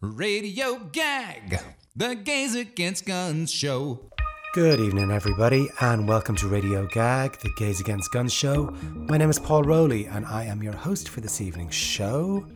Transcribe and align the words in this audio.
Radio 0.00 0.76
Gag, 0.92 1.58
the 1.96 2.14
Gays 2.14 2.54
Against 2.54 3.04
Guns 3.04 3.50
show. 3.50 4.12
Good 4.54 4.78
evening, 4.78 5.10
everybody, 5.10 5.68
and 5.80 6.06
welcome 6.06 6.36
to 6.36 6.46
Radio 6.46 6.86
Gag, 6.86 7.36
the 7.40 7.50
Gays 7.56 7.80
Against 7.80 8.12
Guns 8.12 8.32
show. 8.32 8.66
My 8.94 9.16
name 9.16 9.28
is 9.28 9.40
Paul 9.40 9.64
Rowley, 9.64 10.06
and 10.06 10.24
I 10.24 10.44
am 10.44 10.62
your 10.62 10.72
host 10.72 11.08
for 11.08 11.20
this 11.20 11.40
evening's 11.40 11.74
show. 11.74 12.46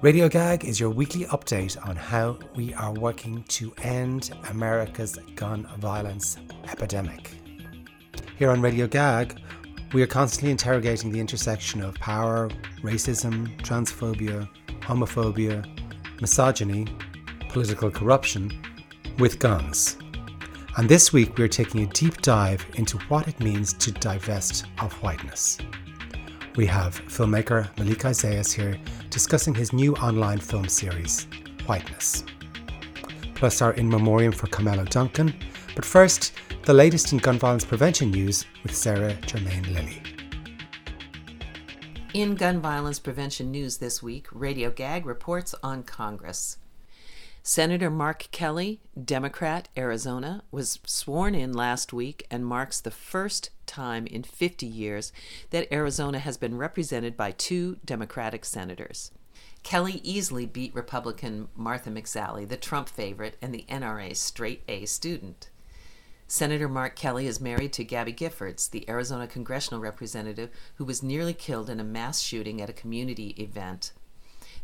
Radio 0.00 0.26
Gag 0.26 0.64
is 0.64 0.80
your 0.80 0.88
weekly 0.88 1.26
update 1.26 1.76
on 1.86 1.96
how 1.96 2.38
we 2.56 2.72
are 2.72 2.94
working 2.94 3.42
to 3.48 3.74
end 3.82 4.30
America's 4.48 5.18
gun 5.34 5.68
violence 5.76 6.38
epidemic. 6.70 7.30
Here 8.38 8.50
on 8.50 8.62
Radio 8.62 8.86
Gag, 8.86 9.38
we 9.92 10.02
are 10.02 10.06
constantly 10.06 10.50
interrogating 10.50 11.12
the 11.12 11.20
intersection 11.20 11.82
of 11.82 11.94
power, 11.96 12.48
racism, 12.80 13.54
transphobia, 13.60 14.48
homophobia, 14.80 15.77
misogyny, 16.20 16.86
political 17.48 17.90
corruption 17.90 18.50
with 19.18 19.38
guns. 19.38 19.96
And 20.76 20.88
this 20.88 21.12
week 21.12 21.36
we're 21.38 21.48
taking 21.48 21.82
a 21.82 21.86
deep 21.86 22.22
dive 22.22 22.64
into 22.74 22.98
what 23.08 23.26
it 23.26 23.40
means 23.40 23.72
to 23.74 23.90
divest 23.90 24.66
of 24.80 24.92
whiteness. 25.02 25.58
We 26.56 26.66
have 26.66 27.00
filmmaker 27.06 27.76
Malik 27.78 28.04
Isaias 28.04 28.52
here 28.52 28.78
discussing 29.10 29.54
his 29.54 29.72
new 29.72 29.94
online 29.96 30.38
film 30.38 30.68
series, 30.68 31.26
Whiteness. 31.66 32.24
Plus 33.34 33.62
our 33.62 33.72
in 33.74 33.88
memoriam 33.88 34.32
for 34.32 34.46
Carmelo 34.48 34.84
Duncan, 34.84 35.34
but 35.74 35.84
first, 35.84 36.32
the 36.64 36.74
latest 36.74 37.12
in 37.12 37.18
gun 37.18 37.38
violence 37.38 37.64
prevention 37.64 38.10
news 38.10 38.44
with 38.62 38.74
Sarah 38.74 39.14
Germain 39.26 39.72
Lilly. 39.72 40.02
In 42.14 42.36
gun 42.36 42.58
violence 42.62 42.98
prevention 42.98 43.50
news 43.50 43.76
this 43.76 44.02
week, 44.02 44.28
Radio 44.32 44.70
Gag 44.70 45.04
reports 45.04 45.54
on 45.62 45.82
Congress. 45.82 46.56
Senator 47.42 47.90
Mark 47.90 48.28
Kelly, 48.30 48.80
Democrat, 49.04 49.68
Arizona, 49.76 50.42
was 50.50 50.80
sworn 50.86 51.34
in 51.34 51.52
last 51.52 51.92
week 51.92 52.26
and 52.30 52.46
marks 52.46 52.80
the 52.80 52.90
first 52.90 53.50
time 53.66 54.06
in 54.06 54.22
50 54.22 54.64
years 54.64 55.12
that 55.50 55.70
Arizona 55.70 56.18
has 56.18 56.38
been 56.38 56.56
represented 56.56 57.14
by 57.14 57.30
two 57.30 57.76
Democratic 57.84 58.46
senators. 58.46 59.12
Kelly 59.62 60.00
easily 60.02 60.46
beat 60.46 60.74
Republican 60.74 61.48
Martha 61.54 61.90
McSally, 61.90 62.48
the 62.48 62.56
Trump 62.56 62.88
favorite 62.88 63.36
and 63.42 63.52
the 63.52 63.66
NRA's 63.68 64.18
straight 64.18 64.62
A 64.66 64.86
student. 64.86 65.50
Senator 66.30 66.68
Mark 66.68 66.94
Kelly 66.94 67.26
is 67.26 67.40
married 67.40 67.72
to 67.72 67.84
Gabby 67.84 68.12
Giffords, 68.12 68.68
the 68.68 68.86
Arizona 68.86 69.26
congressional 69.26 69.80
representative 69.80 70.50
who 70.74 70.84
was 70.84 71.02
nearly 71.02 71.32
killed 71.32 71.70
in 71.70 71.80
a 71.80 71.84
mass 71.84 72.20
shooting 72.20 72.60
at 72.60 72.68
a 72.68 72.74
community 72.74 73.28
event. 73.38 73.92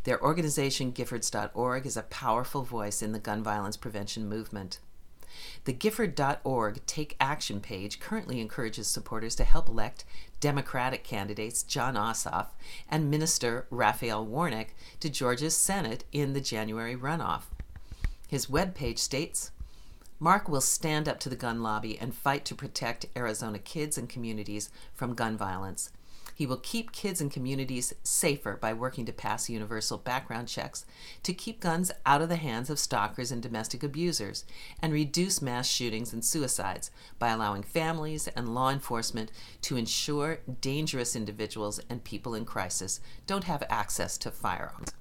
Their 0.03 0.21
organization, 0.21 0.93
Giffords.org, 0.93 1.87
is 1.87 1.97
a 1.97 2.03
powerful 2.03 2.61
voice 2.61 3.01
in 3.01 3.13
the 3.13 3.19
gun 3.19 3.41
violence 3.41 3.77
prevention 3.77 4.29
movement. 4.29 4.77
The 5.63 5.73
Gifford.org 5.73 6.85
Take 6.85 7.15
Action 7.19 7.59
page 7.59 7.99
currently 7.99 8.39
encourages 8.39 8.87
supporters 8.87 9.35
to 9.37 9.43
help 9.43 9.67
elect 9.67 10.05
Democratic 10.39 11.03
candidates 11.03 11.63
Jon 11.63 11.95
Ossoff 11.95 12.49
and 12.87 13.09
Minister 13.09 13.65
Raphael 13.71 14.23
Warnock 14.23 14.67
to 14.99 15.09
Georgia's 15.09 15.57
Senate 15.57 16.03
in 16.11 16.33
the 16.33 16.41
January 16.41 16.95
runoff. 16.95 17.45
His 18.27 18.45
webpage 18.45 18.99
states 18.99 19.49
Mark 20.25 20.49
will 20.49 20.59
stand 20.59 21.07
up 21.07 21.19
to 21.19 21.29
the 21.29 21.35
gun 21.35 21.61
lobby 21.61 21.99
and 21.99 22.15
fight 22.15 22.45
to 22.45 22.55
protect 22.55 23.05
Arizona 23.15 23.59
kids 23.59 23.95
and 23.95 24.09
communities 24.09 24.71
from 24.91 25.13
gun 25.13 25.37
violence. 25.37 25.91
He 26.33 26.47
will 26.47 26.57
keep 26.57 26.91
kids 26.91 27.21
and 27.21 27.29
communities 27.29 27.93
safer 28.01 28.57
by 28.59 28.73
working 28.73 29.05
to 29.05 29.13
pass 29.13 29.51
universal 29.51 29.99
background 29.99 30.47
checks 30.47 30.83
to 31.21 31.31
keep 31.31 31.59
guns 31.59 31.91
out 32.07 32.23
of 32.23 32.29
the 32.29 32.37
hands 32.37 32.71
of 32.71 32.79
stalkers 32.79 33.31
and 33.31 33.39
domestic 33.39 33.83
abusers, 33.83 34.45
and 34.81 34.91
reduce 34.91 35.43
mass 35.43 35.67
shootings 35.67 36.11
and 36.11 36.25
suicides 36.25 36.89
by 37.19 37.29
allowing 37.29 37.61
families 37.61 38.27
and 38.29 38.55
law 38.55 38.71
enforcement 38.71 39.31
to 39.61 39.77
ensure 39.77 40.39
dangerous 40.59 41.15
individuals 41.15 41.79
and 41.87 42.03
people 42.03 42.33
in 42.33 42.45
crisis 42.45 42.99
don't 43.27 43.43
have 43.43 43.61
access 43.69 44.17
to 44.17 44.31
firearms. 44.31 44.91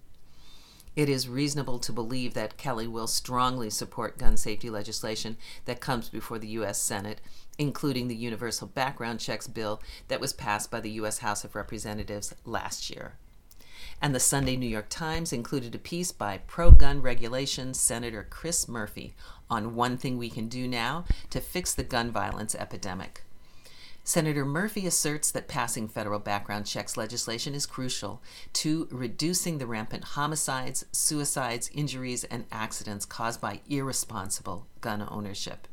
It 0.96 1.08
is 1.08 1.28
reasonable 1.28 1.80
to 1.80 1.92
believe 1.92 2.34
that 2.34 2.56
Kelly 2.56 2.86
will 2.86 3.08
strongly 3.08 3.68
support 3.68 4.16
gun 4.16 4.36
safety 4.36 4.70
legislation 4.70 5.36
that 5.64 5.80
comes 5.80 6.08
before 6.08 6.38
the 6.38 6.48
U.S. 6.48 6.80
Senate, 6.80 7.20
including 7.58 8.06
the 8.06 8.14
Universal 8.14 8.68
Background 8.68 9.18
Checks 9.18 9.48
bill 9.48 9.82
that 10.06 10.20
was 10.20 10.32
passed 10.32 10.70
by 10.70 10.80
the 10.80 10.92
U.S. 10.92 11.18
House 11.18 11.42
of 11.42 11.56
Representatives 11.56 12.32
last 12.44 12.90
year. 12.90 13.14
And 14.00 14.14
the 14.14 14.20
Sunday 14.20 14.56
New 14.56 14.68
York 14.68 14.88
Times 14.88 15.32
included 15.32 15.74
a 15.74 15.78
piece 15.78 16.12
by 16.12 16.38
pro 16.46 16.70
gun 16.70 17.02
regulation 17.02 17.74
Senator 17.74 18.24
Chris 18.30 18.68
Murphy 18.68 19.14
on 19.50 19.74
one 19.74 19.96
thing 19.96 20.16
we 20.16 20.30
can 20.30 20.48
do 20.48 20.68
now 20.68 21.04
to 21.30 21.40
fix 21.40 21.74
the 21.74 21.84
gun 21.84 22.12
violence 22.12 22.54
epidemic. 22.54 23.23
Senator 24.06 24.44
Murphy 24.44 24.86
asserts 24.86 25.30
that 25.30 25.48
passing 25.48 25.88
federal 25.88 26.18
background 26.18 26.66
checks 26.66 26.98
legislation 26.98 27.54
is 27.54 27.64
crucial 27.64 28.22
to 28.52 28.86
reducing 28.90 29.56
the 29.56 29.66
rampant 29.66 30.04
homicides, 30.04 30.84
suicides, 30.92 31.70
injuries, 31.72 32.22
and 32.24 32.44
accidents 32.52 33.06
caused 33.06 33.40
by 33.40 33.62
irresponsible 33.66 34.66
gun 34.82 35.08
ownership. 35.10 35.66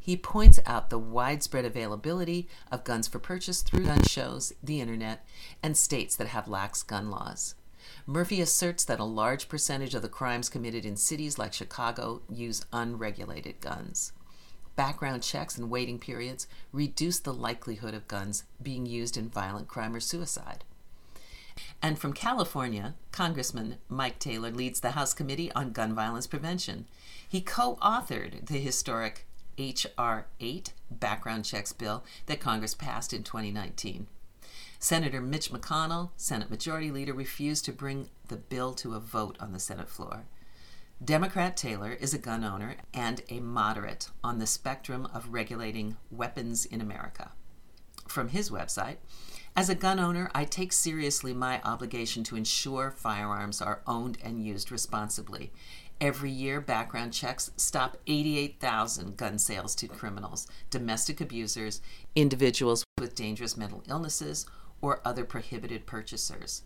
He 0.00 0.16
points 0.16 0.58
out 0.66 0.90
the 0.90 0.98
widespread 0.98 1.64
availability 1.64 2.48
of 2.72 2.82
guns 2.82 3.06
for 3.06 3.20
purchase 3.20 3.62
through 3.62 3.84
gun 3.84 4.02
shows, 4.02 4.52
the 4.60 4.80
internet, 4.80 5.24
and 5.62 5.76
states 5.76 6.16
that 6.16 6.26
have 6.26 6.48
lax 6.48 6.82
gun 6.82 7.08
laws. 7.08 7.54
Murphy 8.04 8.40
asserts 8.40 8.84
that 8.84 8.98
a 8.98 9.04
large 9.04 9.48
percentage 9.48 9.94
of 9.94 10.02
the 10.02 10.08
crimes 10.08 10.48
committed 10.48 10.84
in 10.84 10.96
cities 10.96 11.38
like 11.38 11.52
Chicago 11.52 12.22
use 12.28 12.64
unregulated 12.72 13.60
guns 13.60 14.12
background 14.80 15.22
checks 15.22 15.58
and 15.58 15.68
waiting 15.68 15.98
periods 15.98 16.46
reduce 16.72 17.18
the 17.18 17.34
likelihood 17.34 17.92
of 17.92 18.08
guns 18.08 18.44
being 18.62 18.86
used 18.86 19.14
in 19.14 19.28
violent 19.28 19.68
crime 19.68 19.94
or 19.94 20.00
suicide. 20.00 20.64
And 21.82 21.98
from 21.98 22.14
California, 22.14 22.94
Congressman 23.12 23.76
Mike 23.90 24.18
Taylor 24.18 24.50
leads 24.50 24.80
the 24.80 24.92
House 24.92 25.12
Committee 25.12 25.52
on 25.52 25.72
Gun 25.72 25.94
Violence 25.94 26.26
Prevention. 26.26 26.86
He 27.28 27.42
co 27.42 27.76
authored 27.82 28.46
the 28.46 28.58
historic 28.58 29.26
H.R. 29.58 30.24
8 30.40 30.72
background 30.90 31.44
checks 31.44 31.74
bill 31.74 32.02
that 32.24 32.40
Congress 32.40 32.72
passed 32.72 33.12
in 33.12 33.22
2019. 33.22 34.06
Senator 34.78 35.20
Mitch 35.20 35.50
McConnell, 35.50 36.08
Senate 36.16 36.48
Majority 36.48 36.90
Leader, 36.90 37.12
refused 37.12 37.66
to 37.66 37.72
bring 37.72 38.08
the 38.28 38.36
bill 38.36 38.72
to 38.76 38.94
a 38.94 38.98
vote 38.98 39.36
on 39.40 39.52
the 39.52 39.58
Senate 39.58 39.90
floor. 39.90 40.24
Democrat 41.02 41.56
Taylor 41.56 41.92
is 41.92 42.12
a 42.12 42.18
gun 42.18 42.44
owner 42.44 42.76
and 42.92 43.22
a 43.30 43.40
moderate 43.40 44.10
on 44.22 44.38
the 44.38 44.46
spectrum 44.46 45.08
of 45.14 45.32
regulating 45.32 45.96
weapons 46.10 46.66
in 46.66 46.82
America. 46.82 47.32
From 48.06 48.28
his 48.28 48.50
website, 48.50 48.96
as 49.56 49.70
a 49.70 49.74
gun 49.74 49.98
owner, 49.98 50.30
I 50.34 50.44
take 50.44 50.74
seriously 50.74 51.32
my 51.32 51.62
obligation 51.62 52.22
to 52.24 52.36
ensure 52.36 52.90
firearms 52.90 53.62
are 53.62 53.80
owned 53.86 54.18
and 54.22 54.44
used 54.44 54.70
responsibly. 54.70 55.52
Every 56.02 56.30
year, 56.30 56.60
background 56.60 57.14
checks 57.14 57.50
stop 57.56 57.96
88,000 58.06 59.16
gun 59.16 59.38
sales 59.38 59.74
to 59.76 59.88
criminals, 59.88 60.46
domestic 60.68 61.22
abusers, 61.22 61.80
individuals 62.14 62.84
with 62.98 63.14
dangerous 63.14 63.56
mental 63.56 63.82
illnesses, 63.88 64.44
or 64.82 65.00
other 65.06 65.24
prohibited 65.24 65.86
purchasers. 65.86 66.62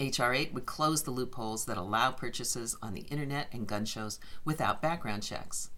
H.R. 0.00 0.32
8 0.32 0.54
would 0.54 0.64
close 0.64 1.02
the 1.02 1.10
loopholes 1.10 1.66
that 1.66 1.76
allow 1.76 2.10
purchases 2.10 2.74
on 2.82 2.94
the 2.94 3.02
internet 3.02 3.48
and 3.52 3.66
gun 3.66 3.84
shows 3.84 4.18
without 4.46 4.80
background 4.80 5.22
checks. 5.22 5.70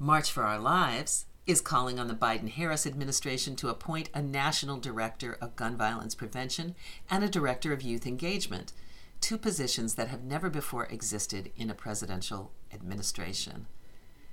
March 0.00 0.32
for 0.32 0.42
Our 0.42 0.58
Lives 0.58 1.26
is 1.46 1.60
calling 1.60 2.00
on 2.00 2.08
the 2.08 2.14
Biden 2.14 2.48
Harris 2.48 2.84
administration 2.84 3.54
to 3.56 3.68
appoint 3.68 4.10
a 4.12 4.20
national 4.20 4.78
director 4.78 5.38
of 5.40 5.54
gun 5.54 5.76
violence 5.76 6.16
prevention 6.16 6.74
and 7.08 7.22
a 7.22 7.28
director 7.28 7.72
of 7.72 7.82
youth 7.82 8.04
engagement, 8.04 8.72
two 9.20 9.38
positions 9.38 9.94
that 9.94 10.08
have 10.08 10.24
never 10.24 10.50
before 10.50 10.86
existed 10.86 11.52
in 11.56 11.70
a 11.70 11.74
presidential 11.74 12.50
administration. 12.74 13.66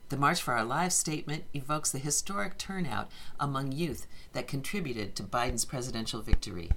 The 0.10 0.18
March 0.18 0.42
for 0.42 0.56
Our 0.56 0.66
Lives 0.66 0.96
statement 0.96 1.44
evokes 1.54 1.92
the 1.92 2.00
historic 2.00 2.58
turnout 2.58 3.12
among 3.40 3.74
youth 3.74 4.08
that 4.34 4.48
contributed 4.48 5.16
to 5.16 5.24
Biden's 5.24 5.66
presidential 5.66 6.24
victory 6.24 6.72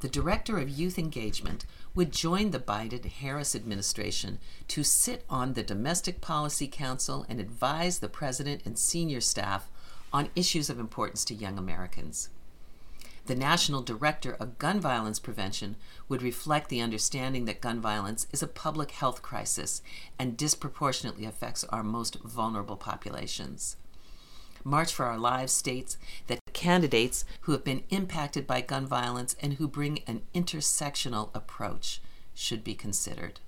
the 0.00 0.08
Director 0.08 0.58
of 0.58 0.68
Youth 0.68 0.98
Engagement 0.98 1.64
would 1.94 2.12
join 2.12 2.50
the 2.50 2.58
Biden 2.58 3.04
Harris 3.06 3.54
administration 3.54 4.38
to 4.68 4.84
sit 4.84 5.24
on 5.30 5.54
the 5.54 5.62
Domestic 5.62 6.20
Policy 6.20 6.68
Council 6.68 7.24
and 7.28 7.40
advise 7.40 7.98
the 7.98 8.08
President 8.08 8.62
and 8.66 8.78
senior 8.78 9.20
staff 9.20 9.70
on 10.12 10.28
issues 10.36 10.68
of 10.68 10.78
importance 10.78 11.24
to 11.24 11.34
young 11.34 11.58
Americans. 11.58 12.28
The 13.26 13.34
National 13.34 13.82
Director 13.82 14.36
of 14.38 14.58
Gun 14.58 14.78
Violence 14.78 15.18
Prevention 15.18 15.74
would 16.08 16.22
reflect 16.22 16.68
the 16.68 16.80
understanding 16.80 17.46
that 17.46 17.60
gun 17.60 17.80
violence 17.80 18.28
is 18.32 18.42
a 18.42 18.46
public 18.46 18.92
health 18.92 19.20
crisis 19.20 19.82
and 20.18 20.36
disproportionately 20.36 21.24
affects 21.24 21.64
our 21.64 21.82
most 21.82 22.20
vulnerable 22.22 22.76
populations. 22.76 23.76
March 24.62 24.92
for 24.92 25.06
Our 25.06 25.18
Lives 25.18 25.52
states 25.52 25.96
that 26.28 26.38
candidates 26.66 27.24
who 27.42 27.52
have 27.52 27.62
been 27.62 27.84
impacted 27.90 28.44
by 28.44 28.60
gun 28.60 28.84
violence 28.84 29.36
and 29.38 29.52
who 29.52 29.68
bring 29.68 30.00
an 30.08 30.20
intersectional 30.34 31.30
approach 31.32 32.00
should 32.34 32.64
be 32.64 32.74
considered. 32.74 33.38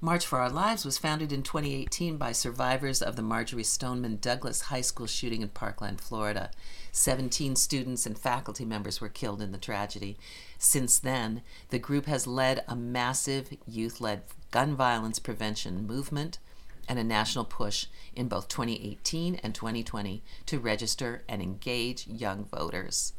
March 0.00 0.26
for 0.26 0.40
Our 0.40 0.50
Lives 0.50 0.84
was 0.84 0.98
founded 0.98 1.32
in 1.32 1.44
2018 1.44 2.16
by 2.16 2.32
survivors 2.32 3.00
of 3.00 3.14
the 3.14 3.22
Marjory 3.22 3.62
Stoneman 3.62 4.16
Douglas 4.16 4.62
High 4.62 4.80
School 4.80 5.06
shooting 5.06 5.42
in 5.42 5.48
Parkland, 5.50 6.00
Florida. 6.00 6.50
17 6.90 7.54
students 7.54 8.04
and 8.04 8.18
faculty 8.18 8.64
members 8.64 9.00
were 9.00 9.08
killed 9.08 9.40
in 9.40 9.52
the 9.52 9.56
tragedy. 9.56 10.18
Since 10.58 10.98
then, 10.98 11.40
the 11.68 11.78
group 11.78 12.06
has 12.06 12.26
led 12.26 12.64
a 12.66 12.74
massive 12.74 13.56
youth 13.64 14.00
led 14.00 14.22
gun 14.50 14.74
violence 14.74 15.20
prevention 15.20 15.86
movement 15.86 16.40
and 16.88 16.98
a 16.98 17.04
national 17.04 17.44
push 17.44 17.86
in 18.14 18.28
both 18.28 18.48
2018 18.48 19.36
and 19.36 19.54
2020 19.54 20.22
to 20.46 20.58
register 20.58 21.24
and 21.28 21.42
engage 21.42 22.06
young 22.06 22.44
voters. 22.44 23.12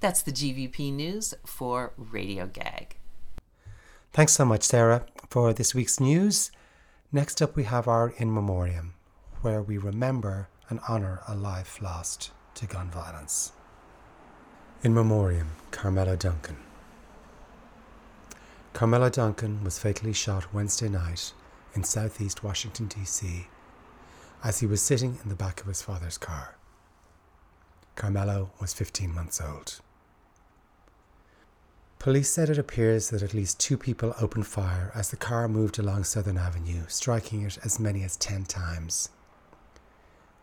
That's 0.00 0.22
the 0.22 0.32
GVP 0.32 0.92
News 0.92 1.34
for 1.44 1.92
Radio 1.96 2.46
Gag. 2.46 2.96
Thanks 4.12 4.32
so 4.32 4.44
much, 4.44 4.62
Sarah, 4.62 5.04
for 5.28 5.52
this 5.52 5.74
week's 5.74 6.00
news. 6.00 6.50
Next 7.12 7.42
up, 7.42 7.56
we 7.56 7.64
have 7.64 7.88
our 7.88 8.14
In 8.16 8.32
Memoriam, 8.32 8.94
where 9.42 9.62
we 9.62 9.76
remember 9.78 10.48
and 10.68 10.80
honour 10.88 11.20
a 11.26 11.34
life 11.34 11.80
lost 11.82 12.30
to 12.54 12.66
gun 12.66 12.90
violence. 12.90 13.52
In 14.82 14.94
Memoriam, 14.94 15.50
Carmelo 15.70 16.16
Duncan. 16.16 16.56
Carmelo 18.72 19.08
Duncan 19.08 19.64
was 19.64 19.78
fatally 19.78 20.12
shot 20.12 20.54
Wednesday 20.54 20.88
night 20.88 21.32
in 21.74 21.84
southeast 21.84 22.42
Washington, 22.42 22.86
D.C., 22.86 23.46
as 24.42 24.60
he 24.60 24.66
was 24.66 24.80
sitting 24.80 25.18
in 25.22 25.28
the 25.28 25.34
back 25.34 25.60
of 25.60 25.66
his 25.66 25.82
father's 25.82 26.18
car. 26.18 26.56
Carmelo 27.96 28.50
was 28.60 28.72
15 28.72 29.12
months 29.12 29.40
old. 29.40 29.80
Police 31.98 32.30
said 32.30 32.48
it 32.48 32.58
appears 32.58 33.10
that 33.10 33.22
at 33.22 33.34
least 33.34 33.58
two 33.58 33.76
people 33.76 34.14
opened 34.20 34.46
fire 34.46 34.92
as 34.94 35.10
the 35.10 35.16
car 35.16 35.48
moved 35.48 35.80
along 35.80 36.04
Southern 36.04 36.38
Avenue, 36.38 36.82
striking 36.86 37.42
it 37.42 37.58
as 37.64 37.80
many 37.80 38.04
as 38.04 38.16
10 38.16 38.44
times. 38.44 39.10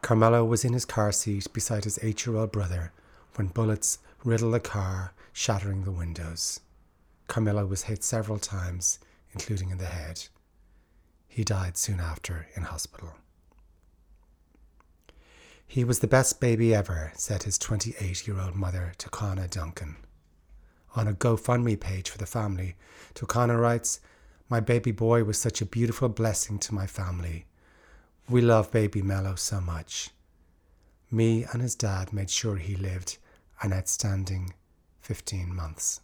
Carmelo 0.02 0.44
was 0.44 0.66
in 0.66 0.74
his 0.74 0.86
car 0.86 1.14
seat 1.14 1.52
beside 1.54 1.86
his 1.86 1.98
eight 2.04 2.26
year 2.26 2.36
old 2.36 2.52
brother 2.52 2.92
when 3.36 3.48
bullets 3.48 4.00
riddled 4.24 4.54
the 4.54 4.60
car, 4.60 5.14
shattering 5.32 5.84
the 5.84 5.92
windows. 5.92 6.60
Carmelo 7.28 7.66
was 7.66 7.84
hit 7.84 8.04
several 8.04 8.38
times, 8.38 9.00
including 9.34 9.70
in 9.70 9.78
the 9.78 9.86
head. 9.86 10.28
He 11.36 11.44
died 11.44 11.76
soon 11.76 12.00
after 12.00 12.48
in 12.56 12.64
hospital. 12.64 13.16
He 15.68 15.84
was 15.84 16.00
the 16.00 16.08
best 16.08 16.40
baby 16.40 16.74
ever, 16.74 17.12
said 17.14 17.44
his 17.44 17.58
28 17.58 18.26
year 18.26 18.40
old 18.40 18.56
mother, 18.56 18.94
Takana 18.98 19.50
Duncan 19.50 19.98
on 20.96 21.10
a 21.10 21.14
GoFundMe 21.14 21.78
page 21.78 22.10
for 22.10 22.18
the 22.18 22.26
family. 22.26 22.78
Tokana 23.16 23.60
writes, 23.60 24.00
My 24.48 24.62
baby 24.62 24.94
boy 24.94 25.26
was 25.26 25.38
such 25.38 25.60
a 25.60 25.66
beautiful 25.66 26.08
blessing 26.08 26.58
to 26.60 26.74
my 26.74 26.88
family. 26.88 27.48
We 28.30 28.40
love 28.40 28.72
baby 28.72 29.02
Mello 29.02 29.36
so 29.36 29.60
much. 29.60 30.12
Me 31.12 31.46
and 31.52 31.62
his 31.62 31.76
dad 31.76 32.14
made 32.14 32.30
sure 32.30 32.56
he 32.56 32.78
lived 32.78 33.18
an 33.62 33.74
outstanding 33.74 34.54
15 35.02 35.54
months. 35.54 36.00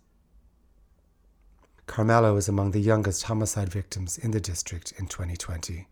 Carmelo 1.85 2.37
is 2.37 2.47
among 2.47 2.71
the 2.71 2.79
youngest 2.79 3.23
homicide 3.23 3.69
victims 3.69 4.17
in 4.17 4.31
the 4.31 4.39
district 4.39 4.93
in 4.97 5.07
2020, 5.07 5.87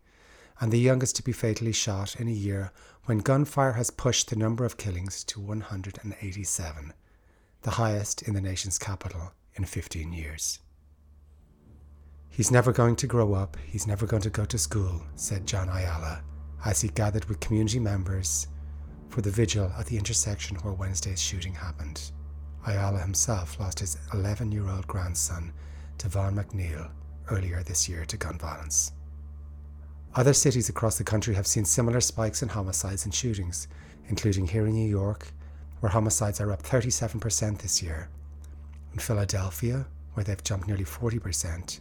and 0.60 0.72
the 0.72 0.78
youngest 0.78 1.16
to 1.16 1.22
be 1.22 1.32
fatally 1.32 1.72
shot 1.72 2.16
in 2.16 2.28
a 2.28 2.32
year 2.32 2.72
when 3.04 3.18
gunfire 3.18 3.72
has 3.72 3.90
pushed 3.90 4.30
the 4.30 4.36
number 4.36 4.64
of 4.64 4.76
killings 4.76 5.24
to 5.24 5.40
187 5.40 6.92
the 7.62 7.70
highest 7.72 8.22
in 8.22 8.32
the 8.32 8.40
nation's 8.40 8.78
capital 8.78 9.32
in 9.54 9.64
15 9.64 10.12
years. 10.12 10.60
He's 12.30 12.50
never 12.50 12.72
going 12.72 12.96
to 12.96 13.06
grow 13.06 13.34
up, 13.34 13.56
he's 13.66 13.86
never 13.86 14.06
going 14.06 14.22
to 14.22 14.30
go 14.30 14.46
to 14.46 14.56
school, 14.56 15.02
said 15.14 15.46
John 15.46 15.68
Ayala 15.68 16.22
as 16.64 16.80
he 16.80 16.88
gathered 16.88 17.24
with 17.24 17.40
community 17.40 17.78
members 17.78 18.46
for 19.08 19.22
the 19.22 19.30
vigil 19.30 19.72
at 19.78 19.86
the 19.86 19.96
intersection 19.96 20.56
where 20.58 20.74
Wednesday's 20.74 21.20
shooting 21.20 21.54
happened. 21.54 22.10
Ayala 22.66 23.00
himself 23.00 23.58
lost 23.58 23.80
his 23.80 23.96
11 24.12 24.52
year 24.52 24.68
old 24.68 24.86
grandson, 24.86 25.52
Davon 26.00 26.34
McNeal, 26.34 26.90
earlier 27.30 27.62
this 27.62 27.86
year 27.86 28.06
to 28.06 28.16
gun 28.16 28.38
violence. 28.38 28.92
Other 30.14 30.32
cities 30.32 30.70
across 30.70 30.96
the 30.96 31.04
country 31.04 31.34
have 31.34 31.46
seen 31.46 31.66
similar 31.66 32.00
spikes 32.00 32.42
in 32.42 32.48
homicides 32.48 33.04
and 33.04 33.14
shootings, 33.14 33.68
including 34.08 34.46
here 34.46 34.66
in 34.66 34.72
New 34.72 34.88
York 34.88 35.28
where 35.80 35.90
homicides 35.90 36.40
are 36.40 36.52
up 36.52 36.62
37% 36.62 37.58
this 37.58 37.82
year, 37.82 38.08
in 38.94 38.98
Philadelphia, 38.98 39.86
where 40.14 40.24
they've 40.24 40.42
jumped 40.42 40.66
nearly 40.66 40.84
40%, 40.84 41.80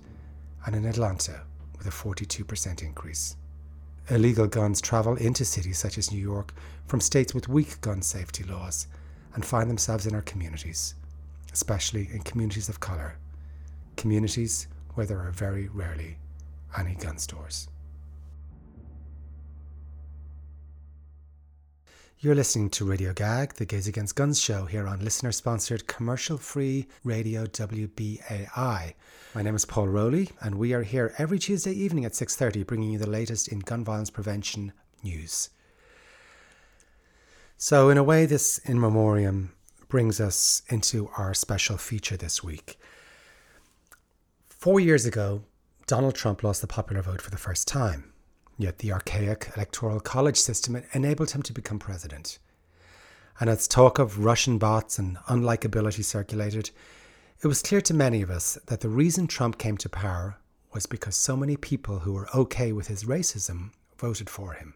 and 0.66 0.76
in 0.76 0.86
Atlanta, 0.86 1.42
with 1.78 1.88
a 1.88 1.90
42% 1.90 2.82
increase. 2.82 3.38
Illegal 4.10 4.48
guns 4.48 4.82
travel 4.82 5.16
into 5.16 5.46
cities 5.46 5.78
such 5.78 5.98
as 5.98 6.12
New 6.12 6.20
York 6.20 6.54
from 6.88 7.00
states 7.00 7.34
with 7.34 7.48
weak 7.48 7.80
gun 7.80 8.02
safety 8.02 8.44
laws 8.44 8.88
and 9.34 9.46
find 9.46 9.70
themselves 9.70 10.06
in 10.06 10.14
our 10.14 10.22
communities, 10.24 10.96
especially 11.54 12.10
in 12.12 12.22
communities 12.22 12.68
of 12.68 12.82
colour, 12.82 13.16
communities 14.00 14.68
where 14.96 15.06
there 15.06 15.20
are 15.20 15.32
very 15.32 15.68
rarely 15.68 16.18
any 16.78 16.96
gun 16.96 17.18
stores. 17.18 17.68
You're 22.22 22.36
listening 22.36 22.70
to 22.72 22.86
Radio 22.86 23.14
Gag, 23.14 23.56
the 23.56 23.66
Gays 23.66 23.88
Against 23.88 24.16
Guns 24.16 24.40
show 24.40 24.66
here 24.66 24.88
on 24.88 25.04
listener 25.04 25.34
sponsored 25.34 25.88
commercial 25.88 26.38
free 26.38 26.88
radio 27.04 27.46
WBAI. 27.46 28.94
My 29.36 29.42
name 29.42 29.56
is 29.56 29.66
Paul 29.66 29.90
Rowley 29.90 30.30
and 30.42 30.56
we 30.56 30.74
are 30.74 30.84
here 30.84 31.14
every 31.18 31.38
Tuesday 31.38 31.74
evening 31.74 32.06
at 32.06 32.14
6:30 32.14 32.66
bringing 32.66 32.92
you 32.92 33.00
the 33.00 33.10
latest 33.10 33.50
in 33.50 33.60
gun 33.60 33.84
violence 33.84 34.10
prevention 34.10 34.72
news. 35.04 35.50
So 37.58 37.90
in 37.90 37.98
a 37.98 38.04
way 38.04 38.26
this 38.26 38.60
in 38.60 38.80
memoriam 38.80 39.52
brings 39.90 40.22
us 40.22 40.62
into 40.70 41.10
our 41.18 41.34
special 41.34 41.78
feature 41.78 42.16
this 42.16 42.42
week. 42.42 42.79
4 44.60 44.82
years 44.82 45.06
ago, 45.06 45.42
Donald 45.88 46.16
Trump 46.16 46.44
lost 46.44 46.60
the 46.60 46.68
popular 46.68 47.02
vote 47.02 47.22
for 47.22 47.32
the 47.32 47.38
first 47.38 47.66
time. 47.66 48.12
Yet 48.58 48.80
the 48.80 48.92
archaic 48.92 49.50
electoral 49.56 50.02
college 50.02 50.36
system 50.36 50.84
enabled 50.92 51.32
him 51.32 51.42
to 51.44 51.54
become 51.54 51.80
president. 51.80 52.40
And 53.40 53.50
as 53.50 53.70
talk 53.70 54.00
of 54.00 54.20
Russian 54.20 54.58
bots 54.58 55.00
and 55.00 55.16
unlikability 55.30 56.04
circulated, 56.04 56.72
it 57.42 57.48
was 57.48 57.62
clear 57.62 57.80
to 57.80 57.94
many 57.94 58.22
of 58.22 58.30
us 58.30 58.58
that 58.68 58.82
the 58.82 58.90
reason 58.90 59.28
Trump 59.28 59.58
came 59.58 59.78
to 59.78 59.88
power 59.88 60.36
was 60.74 60.86
because 60.86 61.16
so 61.16 61.38
many 61.38 61.56
people 61.56 62.00
who 62.00 62.12
were 62.12 62.28
okay 62.36 62.74
with 62.74 62.88
his 62.88 63.06
racism 63.06 63.72
voted 63.98 64.30
for 64.30 64.56
him. 64.56 64.74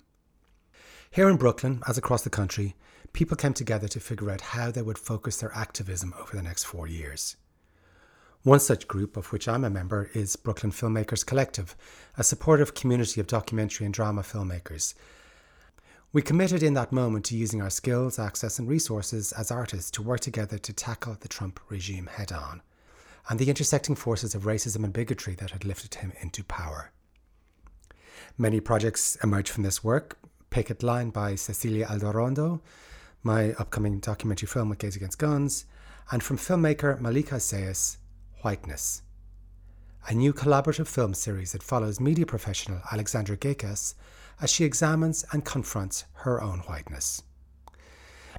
Here 1.12 1.28
in 1.28 1.36
Brooklyn, 1.36 1.84
as 1.90 1.98
across 1.98 2.22
the 2.22 2.30
country, 2.30 2.78
people 3.12 3.36
came 3.36 3.54
together 3.54 3.90
to 3.90 4.00
figure 4.00 4.32
out 4.32 4.40
how 4.40 4.72
they 4.72 4.82
would 4.82 4.98
focus 4.98 5.42
their 5.42 5.54
activism 5.54 6.14
over 6.18 6.38
the 6.38 6.42
next 6.42 6.64
four 6.64 6.88
years. 6.88 7.36
One 8.44 8.60
such 8.60 8.90
group, 8.90 9.16
of 9.16 9.32
which 9.32 9.48
I'm 9.48 9.64
a 9.64 9.70
member, 9.70 10.10
is 10.14 10.36
Brooklyn 10.36 10.74
Filmmakers 10.74 11.26
Collective, 11.26 11.78
a 12.18 12.26
supportive 12.26 12.74
community 12.74 13.22
of 13.22 13.28
documentary 13.28 13.86
and 13.86 13.94
drama 13.94 14.22
filmmakers. 14.22 14.96
We 16.12 16.22
committed 16.22 16.62
in 16.62 16.74
that 16.74 16.92
moment 16.92 17.24
to 17.26 17.38
using 17.38 17.62
our 17.62 17.70
skills, 17.70 18.20
access, 18.20 18.60
and 18.60 18.68
resources 18.68 19.32
as 19.32 19.50
artists 19.50 19.90
to 19.92 20.02
work 20.02 20.20
together 20.20 20.58
to 20.58 20.74
tackle 20.74 21.16
the 21.22 21.30
Trump 21.30 21.58
regime 21.70 22.08
head 22.08 22.34
on 22.34 22.62
and 23.30 23.40
the 23.40 23.48
intersecting 23.48 23.96
forces 23.96 24.36
of 24.36 24.44
racism 24.44 24.84
and 24.84 24.92
bigotry 24.92 25.36
that 25.36 25.52
had 25.52 25.64
lifted 25.64 25.96
him 25.96 26.12
into 26.20 26.44
power. 26.44 26.92
Many 28.38 28.60
projects 28.60 29.16
emerged 29.24 29.52
from 29.52 29.64
this 29.64 29.86
work 29.86 30.20
Picket 30.50 30.84
Line 30.84 31.12
by 31.12 31.36
Cecilia 31.36 31.86
Aldarondo, 31.86 32.60
my 33.24 33.54
upcoming 33.54 34.00
documentary 34.02 34.48
film 34.48 34.68
with 34.68 34.80
Gays 34.80 34.98
Against 34.98 35.18
Guns, 35.18 35.64
and 36.12 36.22
from 36.22 36.38
filmmaker 36.38 37.00
Malik 37.00 37.32
Isaias, 37.32 38.00
Whiteness, 38.44 39.04
a 40.10 40.14
new 40.14 40.34
collaborative 40.34 40.88
film 40.88 41.14
series 41.14 41.54
that 41.54 41.64
follows 41.64 42.02
media 42.02 42.26
professional 42.26 42.82
Alexandra 42.92 43.38
Gekas 43.38 43.94
as 44.42 44.52
she 44.52 44.66
examines 44.66 45.24
and 45.32 45.46
confronts 45.46 46.04
her 46.12 46.44
own 46.44 46.60
whiteness. 46.60 47.24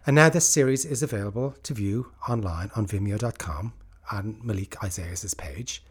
And 0.06 0.14
now 0.14 0.28
this 0.28 0.46
series 0.46 0.84
is 0.84 1.02
available 1.02 1.52
to 1.62 1.72
view 1.72 2.12
online 2.28 2.70
on 2.76 2.86
vimeo.com 2.86 3.72
on 4.12 4.40
Malik 4.44 4.76
Isaiah's 4.84 5.32
page. 5.32 5.82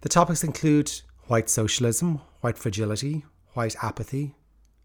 The 0.00 0.08
topics 0.08 0.42
include 0.42 0.90
white 1.26 1.50
socialism, 1.50 2.22
white 2.40 2.56
fragility, 2.56 3.26
white 3.52 3.76
apathy, 3.82 4.34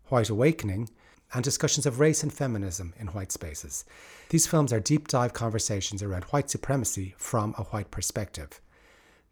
white 0.08 0.30
awakening, 0.30 0.90
and 1.34 1.42
discussions 1.42 1.86
of 1.86 2.02
race 2.02 2.22
and 2.22 2.34
feminism 2.34 2.94
in 3.00 3.08
white 3.08 3.32
spaces. 3.32 3.86
These 4.28 4.46
films 4.46 4.74
are 4.74 4.82
deep 4.82 5.08
dive 5.08 5.32
conversations 5.32 6.04
around 6.04 6.26
white 6.26 6.50
supremacy 6.50 7.16
from 7.18 7.56
a 7.58 7.64
white 7.64 7.90
perspective. 7.90 8.60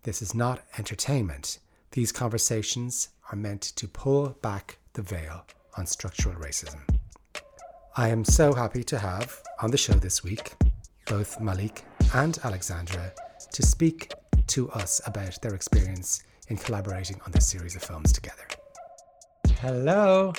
This 0.04 0.24
is 0.24 0.34
not 0.34 0.62
entertainment. 0.80 1.60
These 1.92 2.12
conversations 2.12 3.10
are 3.32 3.36
meant 3.36 3.62
to 3.62 3.88
pull 3.88 4.30
back 4.42 4.80
the 4.94 5.04
veil 5.04 5.46
on 5.78 5.86
structural 5.86 6.34
racism. 6.36 6.80
I 7.96 8.10
am 8.10 8.26
so 8.26 8.52
happy 8.52 8.84
to 8.86 8.98
have 8.98 9.40
on 9.62 9.70
the 9.70 9.78
show 9.78 9.94
this 9.94 10.24
week 10.24 10.54
both 11.06 11.40
Malik 11.40 11.84
and 12.16 12.40
Alexandra 12.44 13.14
to 13.52 13.62
speak 13.62 14.12
to 14.48 14.72
us 14.72 15.02
about 15.06 15.40
their 15.44 15.54
experience 15.54 16.24
in 16.48 16.58
collaborating 16.58 17.22
on 17.28 17.32
this 17.32 17.48
series 17.48 17.76
of 17.76 17.84
films 17.84 18.12
together. 18.12 18.48
Hello. 19.60 20.34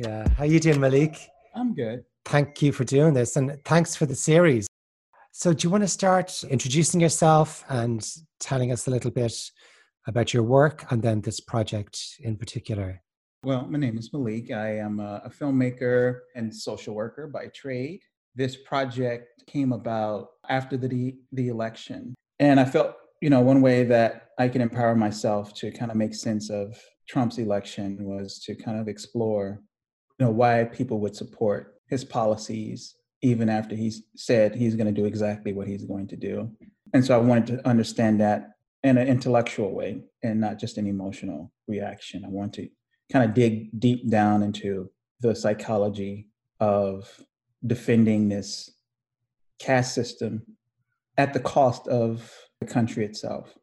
Yeah, 0.00 0.28
how 0.30 0.42
are 0.42 0.46
you 0.46 0.58
doing, 0.58 0.80
Malik? 0.80 1.16
I'm 1.54 1.72
good. 1.72 2.04
Thank 2.24 2.62
you 2.62 2.72
for 2.72 2.82
doing 2.82 3.14
this, 3.14 3.36
and 3.36 3.58
thanks 3.64 3.94
for 3.94 4.06
the 4.06 4.16
series. 4.16 4.66
So, 5.32 5.52
do 5.52 5.64
you 5.64 5.70
want 5.70 5.84
to 5.84 5.88
start 5.88 6.42
introducing 6.50 7.00
yourself 7.00 7.64
and 7.68 8.04
telling 8.40 8.72
us 8.72 8.88
a 8.88 8.90
little 8.90 9.12
bit 9.12 9.32
about 10.08 10.34
your 10.34 10.42
work 10.42 10.84
and 10.90 11.00
then 11.00 11.20
this 11.20 11.38
project 11.38 12.00
in 12.18 12.36
particular? 12.36 13.00
Well, 13.44 13.64
my 13.68 13.78
name 13.78 13.96
is 13.96 14.12
Malik. 14.12 14.50
I 14.50 14.78
am 14.78 14.98
a, 14.98 15.22
a 15.24 15.30
filmmaker 15.30 16.18
and 16.34 16.54
social 16.54 16.96
worker 16.96 17.28
by 17.28 17.46
trade. 17.54 18.00
This 18.34 18.56
project 18.56 19.44
came 19.46 19.72
about 19.72 20.30
after 20.48 20.76
the 20.76 21.16
the 21.30 21.46
election, 21.46 22.14
and 22.40 22.58
I 22.58 22.64
felt, 22.64 22.96
you 23.22 23.30
know, 23.30 23.40
one 23.40 23.60
way 23.60 23.84
that 23.84 24.30
I 24.36 24.48
can 24.48 24.60
empower 24.60 24.96
myself 24.96 25.54
to 25.54 25.70
kind 25.70 25.92
of 25.92 25.96
make 25.96 26.14
sense 26.14 26.50
of 26.50 26.76
Trump's 27.08 27.38
election 27.38 28.04
was 28.04 28.40
to 28.46 28.56
kind 28.56 28.80
of 28.80 28.88
explore, 28.88 29.60
you 30.18 30.26
know, 30.26 30.32
why 30.32 30.64
people 30.64 30.98
would 31.00 31.14
support 31.14 31.76
his 31.88 32.04
policies 32.04 32.96
even 33.22 33.48
after 33.48 33.74
he's 33.74 34.02
said 34.16 34.54
he's 34.54 34.74
going 34.74 34.86
to 34.92 35.00
do 35.00 35.06
exactly 35.06 35.52
what 35.52 35.66
he's 35.66 35.84
going 35.84 36.08
to 36.08 36.16
do. 36.16 36.50
And 36.92 37.04
so 37.04 37.14
I 37.14 37.18
wanted 37.18 37.46
to 37.48 37.68
understand 37.68 38.20
that 38.20 38.50
in 38.82 38.96
an 38.96 39.06
intellectual 39.06 39.74
way 39.74 40.02
and 40.22 40.40
not 40.40 40.58
just 40.58 40.78
an 40.78 40.86
emotional 40.86 41.52
reaction. 41.68 42.24
I 42.24 42.28
want 42.28 42.54
to 42.54 42.68
kind 43.12 43.28
of 43.28 43.34
dig 43.34 43.78
deep 43.78 44.08
down 44.08 44.42
into 44.42 44.90
the 45.20 45.34
psychology 45.34 46.28
of 46.60 47.08
defending 47.66 48.28
this 48.28 48.70
caste 49.58 49.94
system 49.94 50.42
at 51.18 51.34
the 51.34 51.40
cost 51.40 51.86
of 51.88 52.32
the 52.60 52.66
country 52.66 53.04
itself. 53.04 53.54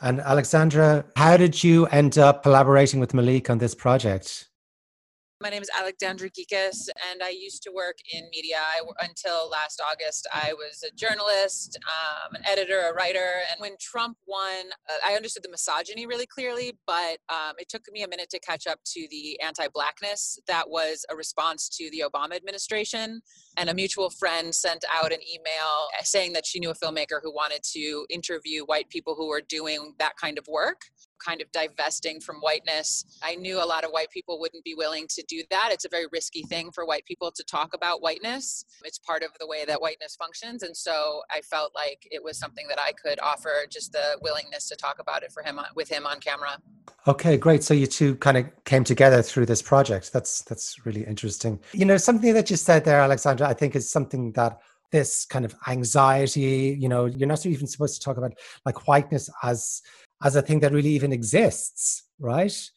And 0.00 0.20
Alexandra, 0.20 1.04
how 1.16 1.36
did 1.36 1.62
you 1.62 1.86
end 1.86 2.18
up 2.18 2.42
collaborating 2.42 3.00
with 3.00 3.14
Malik 3.14 3.48
on 3.48 3.58
this 3.58 3.74
project? 3.74 4.48
My 5.42 5.48
name 5.48 5.62
is 5.62 5.70
Alexandra 5.76 6.30
Gikas, 6.30 6.88
and 7.10 7.20
I 7.20 7.30
used 7.30 7.64
to 7.64 7.72
work 7.72 7.96
in 8.12 8.28
media 8.30 8.58
I, 8.58 8.80
until 9.04 9.50
last 9.50 9.82
August. 9.84 10.28
I 10.32 10.52
was 10.52 10.84
a 10.84 10.94
journalist, 10.94 11.76
um, 11.84 12.36
an 12.36 12.42
editor, 12.48 12.78
a 12.78 12.94
writer. 12.94 13.40
And 13.50 13.58
when 13.58 13.72
Trump 13.80 14.18
won, 14.24 14.70
uh, 14.88 14.98
I 15.04 15.14
understood 15.14 15.42
the 15.42 15.50
misogyny 15.50 16.06
really 16.06 16.26
clearly, 16.26 16.78
but 16.86 17.18
um, 17.28 17.54
it 17.58 17.68
took 17.68 17.82
me 17.90 18.04
a 18.04 18.08
minute 18.08 18.30
to 18.30 18.38
catch 18.38 18.68
up 18.68 18.78
to 18.92 19.08
the 19.10 19.40
anti 19.40 19.66
blackness 19.74 20.38
that 20.46 20.70
was 20.70 21.04
a 21.10 21.16
response 21.16 21.68
to 21.70 21.90
the 21.90 22.04
Obama 22.08 22.36
administration. 22.36 23.20
And 23.56 23.68
a 23.68 23.74
mutual 23.74 24.10
friend 24.10 24.54
sent 24.54 24.84
out 24.94 25.12
an 25.12 25.18
email 25.22 25.88
saying 26.04 26.34
that 26.34 26.46
she 26.46 26.60
knew 26.60 26.70
a 26.70 26.74
filmmaker 26.74 27.18
who 27.20 27.34
wanted 27.34 27.64
to 27.72 28.06
interview 28.10 28.64
white 28.64 28.88
people 28.90 29.16
who 29.16 29.26
were 29.26 29.42
doing 29.48 29.94
that 29.98 30.12
kind 30.16 30.38
of 30.38 30.46
work 30.46 30.82
kind 31.24 31.40
of 31.40 31.50
divesting 31.52 32.20
from 32.20 32.36
whiteness. 32.36 33.04
I 33.22 33.34
knew 33.36 33.62
a 33.62 33.64
lot 33.64 33.84
of 33.84 33.90
white 33.90 34.10
people 34.10 34.40
wouldn't 34.40 34.64
be 34.64 34.74
willing 34.74 35.06
to 35.10 35.22
do 35.28 35.42
that. 35.50 35.70
It's 35.72 35.84
a 35.84 35.88
very 35.88 36.06
risky 36.12 36.42
thing 36.42 36.70
for 36.72 36.84
white 36.84 37.04
people 37.04 37.30
to 37.32 37.44
talk 37.44 37.74
about 37.74 38.02
whiteness. 38.02 38.64
It's 38.84 38.98
part 38.98 39.22
of 39.22 39.30
the 39.40 39.46
way 39.46 39.64
that 39.66 39.80
whiteness 39.80 40.16
functions. 40.16 40.62
And 40.62 40.76
so 40.76 41.22
I 41.30 41.40
felt 41.40 41.72
like 41.74 42.06
it 42.10 42.22
was 42.22 42.38
something 42.38 42.66
that 42.68 42.78
I 42.80 42.92
could 42.92 43.20
offer 43.20 43.66
just 43.70 43.92
the 43.92 44.18
willingness 44.22 44.68
to 44.68 44.76
talk 44.76 44.98
about 44.98 45.22
it 45.22 45.32
for 45.32 45.42
him 45.42 45.60
with 45.74 45.88
him 45.88 46.06
on 46.06 46.20
camera. 46.20 46.58
Okay, 47.06 47.36
great. 47.36 47.64
So 47.64 47.74
you 47.74 47.86
two 47.86 48.16
kind 48.16 48.36
of 48.36 48.46
came 48.64 48.84
together 48.84 49.22
through 49.22 49.46
this 49.46 49.62
project. 49.62 50.12
That's 50.12 50.42
that's 50.42 50.84
really 50.86 51.04
interesting. 51.04 51.58
You 51.72 51.84
know, 51.84 51.96
something 51.96 52.34
that 52.34 52.50
you 52.50 52.56
said 52.56 52.84
there, 52.84 53.00
Alexandra, 53.00 53.48
I 53.48 53.54
think 53.54 53.74
is 53.76 53.90
something 53.90 54.32
that 54.32 54.60
this 54.92 55.24
kind 55.24 55.44
of 55.44 55.54
anxiety, 55.66 56.76
you 56.78 56.88
know, 56.88 57.06
you're 57.06 57.26
not 57.28 57.44
even 57.46 57.66
supposed 57.66 57.94
to 57.94 58.04
talk 58.04 58.18
about 58.18 58.34
like 58.66 58.86
whiteness 58.86 59.28
as 59.42 59.82
as 60.22 60.36
a 60.36 60.42
thing 60.42 60.60
that 60.60 60.72
really 60.72 60.90
even 60.90 61.12
exists, 61.12 62.04
right? 62.18 62.70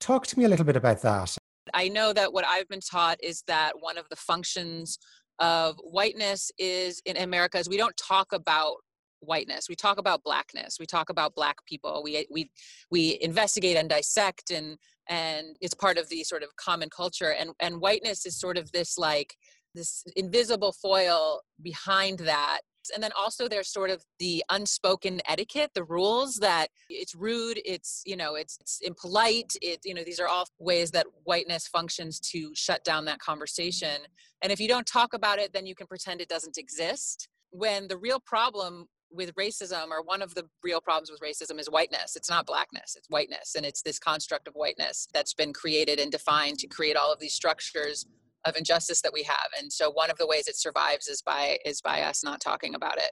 Talk 0.00 0.26
to 0.28 0.38
me 0.38 0.44
a 0.44 0.48
little 0.48 0.64
bit 0.64 0.76
about 0.76 1.02
that. 1.02 1.36
I 1.74 1.88
know 1.88 2.12
that 2.12 2.32
what 2.32 2.44
I've 2.46 2.68
been 2.68 2.80
taught 2.80 3.18
is 3.22 3.42
that 3.46 3.72
one 3.80 3.98
of 3.98 4.08
the 4.08 4.16
functions 4.16 4.98
of 5.38 5.76
whiteness 5.82 6.50
is 6.58 7.00
in 7.04 7.16
America 7.16 7.58
is 7.58 7.68
we 7.68 7.76
don't 7.76 7.96
talk 7.96 8.32
about 8.32 8.76
whiteness. 9.20 9.68
We 9.68 9.74
talk 9.74 9.98
about 9.98 10.22
blackness. 10.22 10.78
We 10.78 10.86
talk 10.86 11.10
about 11.10 11.34
black 11.34 11.56
people. 11.66 12.02
We 12.04 12.26
we 12.30 12.50
we 12.90 13.18
investigate 13.20 13.76
and 13.76 13.88
dissect 13.88 14.50
and 14.50 14.76
and 15.08 15.56
it's 15.60 15.74
part 15.74 15.98
of 15.98 16.08
the 16.08 16.24
sort 16.24 16.42
of 16.42 16.54
common 16.56 16.90
culture 16.90 17.32
and 17.32 17.50
and 17.60 17.80
whiteness 17.80 18.26
is 18.26 18.38
sort 18.38 18.58
of 18.58 18.70
this 18.72 18.96
like 18.98 19.34
this 19.74 20.04
invisible 20.16 20.72
foil 20.72 21.42
behind 21.62 22.20
that 22.20 22.60
and 22.94 23.02
then 23.02 23.12
also 23.18 23.48
there's 23.48 23.68
sort 23.68 23.90
of 23.90 24.04
the 24.18 24.42
unspoken 24.50 25.20
etiquette 25.28 25.70
the 25.74 25.84
rules 25.84 26.36
that 26.36 26.68
it's 26.88 27.14
rude 27.14 27.60
it's 27.64 28.02
you 28.06 28.16
know 28.16 28.34
it's, 28.34 28.58
it's 28.60 28.80
impolite 28.82 29.56
it 29.62 29.80
you 29.84 29.94
know 29.94 30.04
these 30.04 30.20
are 30.20 30.28
all 30.28 30.46
ways 30.58 30.90
that 30.90 31.06
whiteness 31.24 31.66
functions 31.66 32.20
to 32.20 32.50
shut 32.54 32.84
down 32.84 33.04
that 33.04 33.18
conversation. 33.18 34.02
And 34.42 34.52
if 34.52 34.60
you 34.60 34.68
don't 34.68 34.86
talk 34.86 35.14
about 35.14 35.38
it 35.38 35.52
then 35.52 35.66
you 35.66 35.74
can 35.74 35.86
pretend 35.86 36.20
it 36.20 36.28
doesn't 36.28 36.58
exist. 36.58 37.28
When 37.50 37.88
the 37.88 37.96
real 37.96 38.20
problem 38.20 38.86
with 39.12 39.34
racism 39.34 39.88
or 39.90 40.02
one 40.02 40.20
of 40.20 40.34
the 40.34 40.44
real 40.64 40.80
problems 40.80 41.10
with 41.10 41.20
racism 41.20 41.60
is 41.60 41.70
whiteness. 41.70 42.16
It's 42.16 42.28
not 42.28 42.44
blackness 42.44 42.96
it's 42.96 43.08
whiteness. 43.08 43.54
And 43.56 43.64
it's 43.64 43.82
this 43.82 43.98
construct 43.98 44.48
of 44.48 44.54
whiteness 44.54 45.06
that's 45.14 45.34
been 45.34 45.52
created 45.52 46.00
and 46.00 46.10
defined 46.10 46.58
to 46.58 46.66
create 46.66 46.96
all 46.96 47.12
of 47.12 47.20
these 47.20 47.34
structures 47.34 48.06
of 48.46 48.56
injustice 48.56 49.00
that 49.02 49.12
we 49.12 49.22
have 49.22 49.48
and 49.58 49.72
so 49.72 49.90
one 49.90 50.10
of 50.10 50.18
the 50.18 50.26
ways 50.26 50.48
it 50.48 50.56
survives 50.56 51.08
is 51.08 51.22
by 51.22 51.58
is 51.64 51.80
by 51.80 52.02
us 52.02 52.22
not 52.24 52.40
talking 52.40 52.74
about 52.74 52.98
it. 52.98 53.10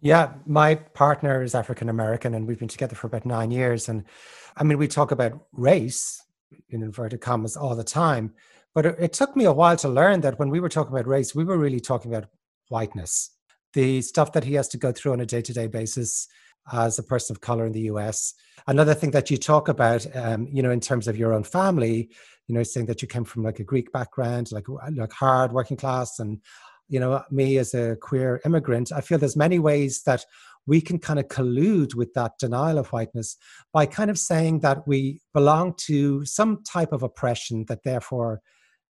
Yeah 0.00 0.34
my 0.46 0.74
partner 0.74 1.42
is 1.42 1.54
african 1.54 1.88
american 1.88 2.34
and 2.34 2.46
we've 2.46 2.58
been 2.58 2.68
together 2.68 2.94
for 2.94 3.06
about 3.06 3.26
nine 3.26 3.50
years 3.50 3.88
and 3.88 4.04
i 4.56 4.64
mean 4.64 4.78
we 4.78 4.88
talk 4.88 5.10
about 5.10 5.32
race 5.52 6.22
in 6.68 6.82
inverted 6.82 7.20
commas 7.20 7.56
all 7.56 7.74
the 7.74 7.84
time 7.84 8.32
but 8.74 8.86
it, 8.86 8.96
it 8.98 9.12
took 9.12 9.36
me 9.36 9.44
a 9.44 9.52
while 9.52 9.76
to 9.76 9.88
learn 9.88 10.20
that 10.20 10.38
when 10.38 10.50
we 10.50 10.60
were 10.60 10.68
talking 10.68 10.92
about 10.92 11.06
race 11.06 11.34
we 11.34 11.44
were 11.44 11.58
really 11.58 11.80
talking 11.80 12.12
about 12.12 12.28
whiteness. 12.68 13.30
The 13.72 14.02
stuff 14.02 14.32
that 14.32 14.44
he 14.44 14.54
has 14.54 14.68
to 14.68 14.78
go 14.78 14.92
through 14.92 15.12
on 15.12 15.20
a 15.20 15.26
day-to-day 15.26 15.66
basis 15.66 16.28
as 16.72 16.98
a 16.98 17.02
person 17.02 17.34
of 17.34 17.40
color 17.40 17.66
in 17.66 17.72
the 17.72 17.80
us 17.82 18.34
another 18.66 18.94
thing 18.94 19.10
that 19.10 19.30
you 19.30 19.36
talk 19.36 19.68
about 19.68 20.06
um, 20.16 20.48
you 20.50 20.62
know 20.62 20.70
in 20.70 20.80
terms 20.80 21.08
of 21.08 21.16
your 21.16 21.32
own 21.32 21.44
family 21.44 22.10
you 22.46 22.54
know, 22.54 22.62
saying 22.62 22.86
that 22.86 23.02
you 23.02 23.08
came 23.08 23.24
from 23.24 23.42
like 23.42 23.58
a 23.58 23.64
Greek 23.64 23.92
background, 23.92 24.52
like 24.52 24.66
like 24.92 25.12
hard 25.12 25.52
working 25.52 25.76
class, 25.76 26.18
and 26.18 26.40
you 26.88 27.00
know, 27.00 27.22
me 27.30 27.56
as 27.58 27.72
a 27.74 27.96
queer 27.96 28.40
immigrant, 28.44 28.92
I 28.92 29.00
feel 29.00 29.18
there's 29.18 29.36
many 29.36 29.58
ways 29.58 30.02
that 30.02 30.24
we 30.66 30.80
can 30.80 30.98
kind 30.98 31.18
of 31.18 31.28
collude 31.28 31.94
with 31.94 32.12
that 32.14 32.32
denial 32.38 32.78
of 32.78 32.88
whiteness 32.88 33.36
by 33.72 33.86
kind 33.86 34.10
of 34.10 34.18
saying 34.18 34.60
that 34.60 34.86
we 34.86 35.20
belong 35.32 35.74
to 35.86 36.24
some 36.24 36.62
type 36.64 36.92
of 36.92 37.02
oppression 37.02 37.64
that 37.68 37.84
therefore, 37.84 38.40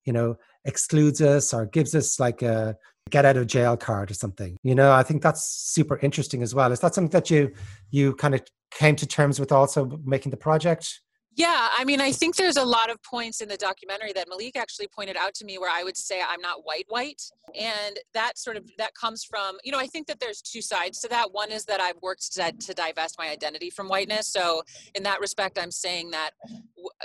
you 0.06 0.14
know, 0.14 0.36
excludes 0.66 1.22
us 1.22 1.54
or 1.54 1.66
gives 1.66 1.96
us 1.96 2.20
like 2.20 2.42
a 2.42 2.76
get 3.14 3.26
out 3.26 3.38
of 3.38 3.46
jail 3.46 3.78
card 3.78 4.10
or 4.10 4.16
something. 4.16 4.58
You 4.64 4.74
know, 4.74 4.92
I 4.92 5.04
think 5.04 5.22
that's 5.22 5.46
super 5.46 6.00
interesting 6.00 6.42
as 6.42 6.56
well. 6.56 6.72
Is 6.72 6.80
that 6.80 6.96
something 6.96 7.12
that 7.12 7.30
you 7.30 7.54
you 7.92 8.16
kind 8.16 8.34
of 8.34 8.42
came 8.72 8.96
to 8.96 9.06
terms 9.06 9.40
with 9.40 9.52
also 9.52 10.02
making 10.04 10.32
the 10.32 10.38
project? 10.38 11.00
Yeah, 11.36 11.68
I 11.76 11.84
mean, 11.84 12.00
I 12.00 12.12
think 12.12 12.36
there's 12.36 12.58
a 12.58 12.66
lot 12.66 12.92
of 12.92 13.02
points 13.02 13.42
in 13.42 13.50
the 13.50 13.58
documentary 13.58 14.14
that 14.14 14.28
Malik 14.30 14.56
actually 14.56 14.88
pointed 14.88 15.18
out 15.18 15.34
to 15.36 15.46
me 15.46 15.58
where 15.58 15.72
I 15.72 15.84
would 15.84 15.98
say 15.98 16.22
I'm 16.22 16.42
not 16.42 16.60
white 16.64 16.86
white. 16.90 17.24
And 17.60 18.00
that 18.14 18.38
sort 18.38 18.56
of 18.56 18.70
that 18.78 18.94
comes 18.94 19.24
from, 19.24 19.58
you 19.64 19.72
know, 19.72 19.80
I 19.80 19.88
think 19.88 20.06
that 20.08 20.20
there's 20.20 20.42
two 20.42 20.62
sides 20.62 21.00
to 21.02 21.08
that. 21.10 21.34
One 21.34 21.52
is 21.52 21.66
that 21.66 21.80
I've 21.82 22.00
worked 22.04 22.34
to, 22.34 22.52
to 22.52 22.74
divest 22.74 23.16
my 23.18 23.30
identity 23.30 23.72
from 23.72 23.88
whiteness. 23.88 24.28
So 24.28 24.62
in 24.94 25.02
that 25.04 25.22
respect, 25.22 25.58
I'm 25.58 25.72
saying 25.72 26.12
that 26.12 26.32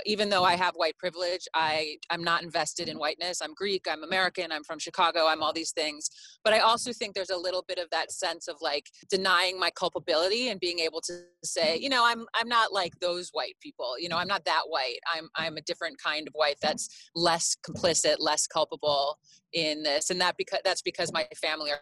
even 0.05 0.29
though 0.29 0.43
I 0.43 0.55
have 0.55 0.75
white 0.75 0.97
privilege, 0.97 1.47
I 1.53 1.97
I'm 2.09 2.23
not 2.23 2.43
invested 2.43 2.89
in 2.89 2.97
whiteness. 2.97 3.41
I'm 3.41 3.53
Greek, 3.53 3.85
I'm 3.89 4.03
American, 4.03 4.51
I'm 4.51 4.63
from 4.63 4.79
Chicago, 4.79 5.27
I'm 5.27 5.43
all 5.43 5.53
these 5.53 5.71
things. 5.71 6.09
But 6.43 6.53
I 6.53 6.59
also 6.59 6.93
think 6.93 7.15
there's 7.15 7.29
a 7.29 7.37
little 7.37 7.63
bit 7.67 7.77
of 7.77 7.89
that 7.91 8.11
sense 8.11 8.47
of 8.47 8.57
like 8.61 8.85
denying 9.09 9.59
my 9.59 9.69
culpability 9.71 10.49
and 10.49 10.59
being 10.59 10.79
able 10.79 11.01
to 11.01 11.21
say, 11.43 11.77
you 11.77 11.89
know, 11.89 12.05
I'm 12.05 12.25
I'm 12.35 12.47
not 12.47 12.73
like 12.73 12.93
those 12.99 13.29
white 13.31 13.55
people. 13.61 13.99
You 13.99 14.09
know, 14.09 14.17
I'm 14.17 14.27
not 14.27 14.45
that 14.45 14.63
white. 14.67 14.99
I'm 15.13 15.29
I'm 15.35 15.57
a 15.57 15.61
different 15.61 15.97
kind 16.03 16.27
of 16.27 16.33
white 16.33 16.57
that's 16.61 16.89
less 17.15 17.55
complicit, 17.67 18.15
less 18.19 18.47
culpable 18.47 19.17
in 19.53 19.83
this, 19.83 20.09
and 20.09 20.21
that 20.21 20.35
because 20.37 20.59
that's 20.63 20.81
because 20.81 21.11
my 21.11 21.27
family 21.41 21.71
are 21.71 21.81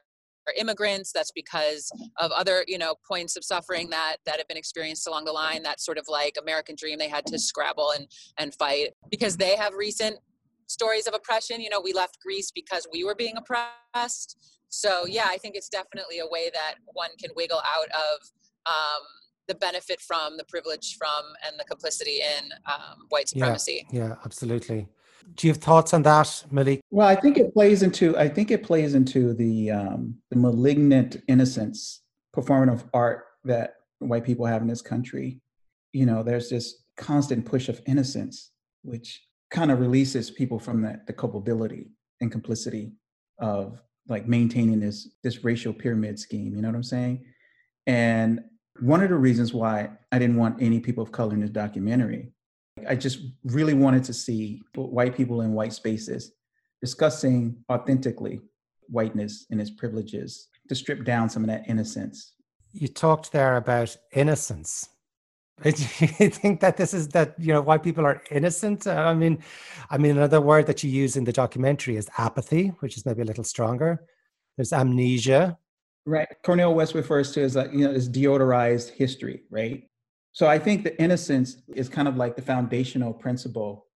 immigrants 0.55 1.11
that's 1.11 1.31
because 1.31 1.91
of 2.17 2.31
other 2.31 2.63
you 2.67 2.77
know 2.77 2.95
points 3.07 3.35
of 3.35 3.43
suffering 3.43 3.89
that 3.89 4.17
that 4.25 4.37
have 4.37 4.47
been 4.47 4.57
experienced 4.57 5.07
along 5.07 5.25
the 5.25 5.31
line 5.31 5.63
that 5.63 5.79
sort 5.79 5.97
of 5.97 6.05
like 6.07 6.35
american 6.41 6.75
dream 6.75 6.97
they 6.97 7.09
had 7.09 7.25
to 7.25 7.37
scrabble 7.37 7.91
and 7.91 8.07
and 8.37 8.53
fight 8.55 8.89
because 9.09 9.37
they 9.37 9.55
have 9.55 9.73
recent 9.73 10.17
stories 10.67 11.07
of 11.07 11.13
oppression 11.13 11.61
you 11.61 11.69
know 11.69 11.81
we 11.81 11.93
left 11.93 12.17
greece 12.21 12.51
because 12.51 12.87
we 12.91 13.03
were 13.03 13.15
being 13.15 13.35
oppressed 13.37 14.37
so 14.69 15.05
yeah 15.05 15.27
i 15.29 15.37
think 15.37 15.55
it's 15.55 15.69
definitely 15.69 16.19
a 16.19 16.27
way 16.29 16.49
that 16.53 16.75
one 16.93 17.09
can 17.19 17.31
wiggle 17.35 17.61
out 17.65 17.87
of 17.87 18.19
um, 18.67 19.03
the 19.47 19.55
benefit 19.55 20.01
from, 20.01 20.37
the 20.37 20.43
privilege 20.43 20.97
from, 20.97 21.23
and 21.45 21.57
the 21.57 21.63
complicity 21.63 22.19
in 22.21 22.51
um, 22.65 23.05
white 23.09 23.29
supremacy. 23.29 23.87
Yeah, 23.91 23.99
yeah, 23.99 24.15
absolutely. 24.25 24.87
Do 25.35 25.47
you 25.47 25.53
have 25.53 25.61
thoughts 25.61 25.93
on 25.93 26.03
that, 26.03 26.45
Malik? 26.51 26.81
Well, 26.89 27.07
I 27.07 27.15
think 27.15 27.37
it 27.37 27.53
plays 27.53 27.83
into 27.83 28.17
I 28.17 28.27
think 28.27 28.51
it 28.51 28.63
plays 28.63 28.95
into 28.95 29.33
the 29.33 29.71
um, 29.71 30.15
the 30.31 30.37
malignant 30.37 31.17
innocence 31.27 32.01
performative 32.35 32.83
art 32.93 33.25
that 33.43 33.75
white 33.99 34.25
people 34.25 34.45
have 34.45 34.61
in 34.61 34.67
this 34.67 34.81
country, 34.81 35.41
you 35.93 36.05
know, 36.05 36.23
there's 36.23 36.49
this 36.49 36.83
constant 36.97 37.45
push 37.45 37.69
of 37.69 37.81
innocence, 37.87 38.51
which 38.83 39.21
kind 39.49 39.71
of 39.71 39.79
releases 39.79 40.29
people 40.29 40.59
from 40.59 40.81
the, 40.81 40.99
the 41.07 41.13
culpability 41.13 41.87
and 42.21 42.31
complicity 42.31 42.91
of 43.39 43.81
like 44.07 44.27
maintaining 44.27 44.79
this 44.79 45.15
this 45.23 45.43
racial 45.43 45.73
pyramid 45.73 46.19
scheme. 46.19 46.55
You 46.55 46.61
know 46.61 46.69
what 46.69 46.75
I'm 46.75 46.83
saying? 46.83 47.25
And 47.85 48.41
one 48.79 49.01
of 49.01 49.09
the 49.09 49.15
reasons 49.15 49.53
why 49.53 49.89
I 50.11 50.19
didn't 50.19 50.37
want 50.37 50.61
any 50.61 50.79
people 50.79 51.03
of 51.03 51.11
color 51.11 51.33
in 51.33 51.41
this 51.41 51.49
documentary, 51.49 52.31
I 52.87 52.95
just 52.95 53.19
really 53.43 53.73
wanted 53.73 54.03
to 54.05 54.13
see 54.13 54.61
white 54.75 55.15
people 55.15 55.41
in 55.41 55.53
white 55.53 55.73
spaces 55.73 56.33
discussing 56.81 57.57
authentically 57.71 58.41
whiteness 58.89 59.45
and 59.49 59.59
its 59.59 59.71
privileges 59.71 60.47
to 60.69 60.75
strip 60.75 61.03
down 61.03 61.29
some 61.29 61.43
of 61.43 61.47
that 61.47 61.67
innocence. 61.67 62.33
You 62.73 62.87
talked 62.87 63.31
there 63.31 63.57
about 63.57 63.95
innocence. 64.13 64.89
Do 65.63 65.71
you 65.71 66.29
think 66.29 66.59
that 66.59 66.77
this 66.77 66.93
is 66.93 67.07
that 67.09 67.33
you 67.39 67.51
know 67.51 67.61
white 67.61 67.81
people 67.81 68.05
are 68.05 68.21
innocent? 68.29 68.85
I 68.85 69.15
mean, 69.15 69.39
I 69.89 69.97
mean 69.97 70.11
another 70.11 70.39
word 70.39 70.67
that 70.67 70.83
you 70.83 70.91
use 70.91 71.17
in 71.17 71.23
the 71.23 71.33
documentary 71.33 71.97
is 71.97 72.07
apathy, 72.17 72.67
which 72.79 72.95
is 72.95 73.05
maybe 73.05 73.23
a 73.23 73.25
little 73.25 73.43
stronger. 73.43 74.03
There's 74.55 74.71
amnesia. 74.71 75.57
Right. 76.05 76.27
Cornel 76.45 76.75
West 76.75 76.93
refers 76.93 77.31
to 77.31 77.41
as 77.41 77.55
like 77.55 77.73
you 77.73 77.79
know 77.79 77.91
as 77.91 78.07
deodorized 78.07 78.91
history, 78.91 79.41
right? 79.49 79.83
So 80.37 80.45
I 80.45 80.59
think 80.59 80.83
the 80.83 80.95
innocence 81.01 81.57
is 81.67 81.89
kind 81.89 82.07
of 82.07 82.15
like 82.15 82.35
the 82.35 82.43
foundational 82.43 83.11
principle, 83.11 83.87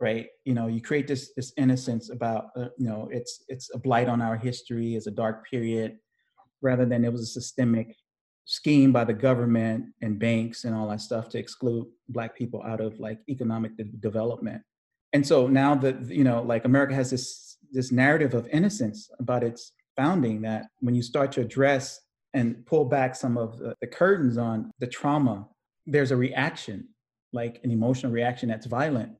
right? 0.00 0.28
You 0.46 0.54
know, 0.54 0.68
you 0.68 0.80
create 0.80 1.06
this 1.06 1.34
this 1.36 1.52
innocence 1.58 2.08
about 2.08 2.46
uh, 2.56 2.68
you 2.78 2.88
know 2.88 3.10
it's 3.12 3.44
it's 3.48 3.68
a 3.74 3.78
blight 3.78 4.08
on 4.08 4.22
our 4.22 4.38
history, 4.38 4.96
it's 4.96 5.06
a 5.06 5.10
dark 5.10 5.44
period, 5.46 5.98
rather 6.62 6.86
than 6.86 7.04
it 7.04 7.12
was 7.12 7.20
a 7.20 7.26
systemic 7.26 7.94
scheme 8.46 8.90
by 8.90 9.04
the 9.04 9.12
government 9.12 9.92
and 10.00 10.18
banks 10.18 10.64
and 10.64 10.74
all 10.74 10.88
that 10.88 11.02
stuff 11.02 11.28
to 11.28 11.38
exclude 11.38 11.84
black 12.08 12.34
people 12.34 12.62
out 12.62 12.80
of 12.80 12.98
like 12.98 13.18
economic 13.28 13.76
de- 13.76 13.84
development 14.08 14.62
and 15.14 15.26
so 15.26 15.46
now 15.46 15.74
that 15.74 15.96
you 16.10 16.24
know 16.24 16.42
like 16.42 16.66
america 16.66 16.94
has 16.94 17.10
this 17.10 17.56
this 17.72 17.90
narrative 17.90 18.34
of 18.34 18.46
innocence 18.48 19.10
about 19.18 19.42
its 19.42 19.72
founding 19.96 20.42
that 20.42 20.66
when 20.80 20.94
you 20.94 21.02
start 21.02 21.32
to 21.32 21.40
address 21.40 22.03
and 22.34 22.66
pull 22.66 22.84
back 22.84 23.14
some 23.14 23.38
of 23.38 23.58
the, 23.58 23.74
curtains 23.86 24.36
on 24.36 24.70
the 24.80 24.86
trauma 24.86 25.48
there's 25.86 26.10
a 26.10 26.16
reaction 26.16 26.88
like 27.34 27.60
an 27.64 27.70
emotional 27.70 28.12
reaction 28.12 28.48
that's 28.48 28.66
violent. 28.66 29.12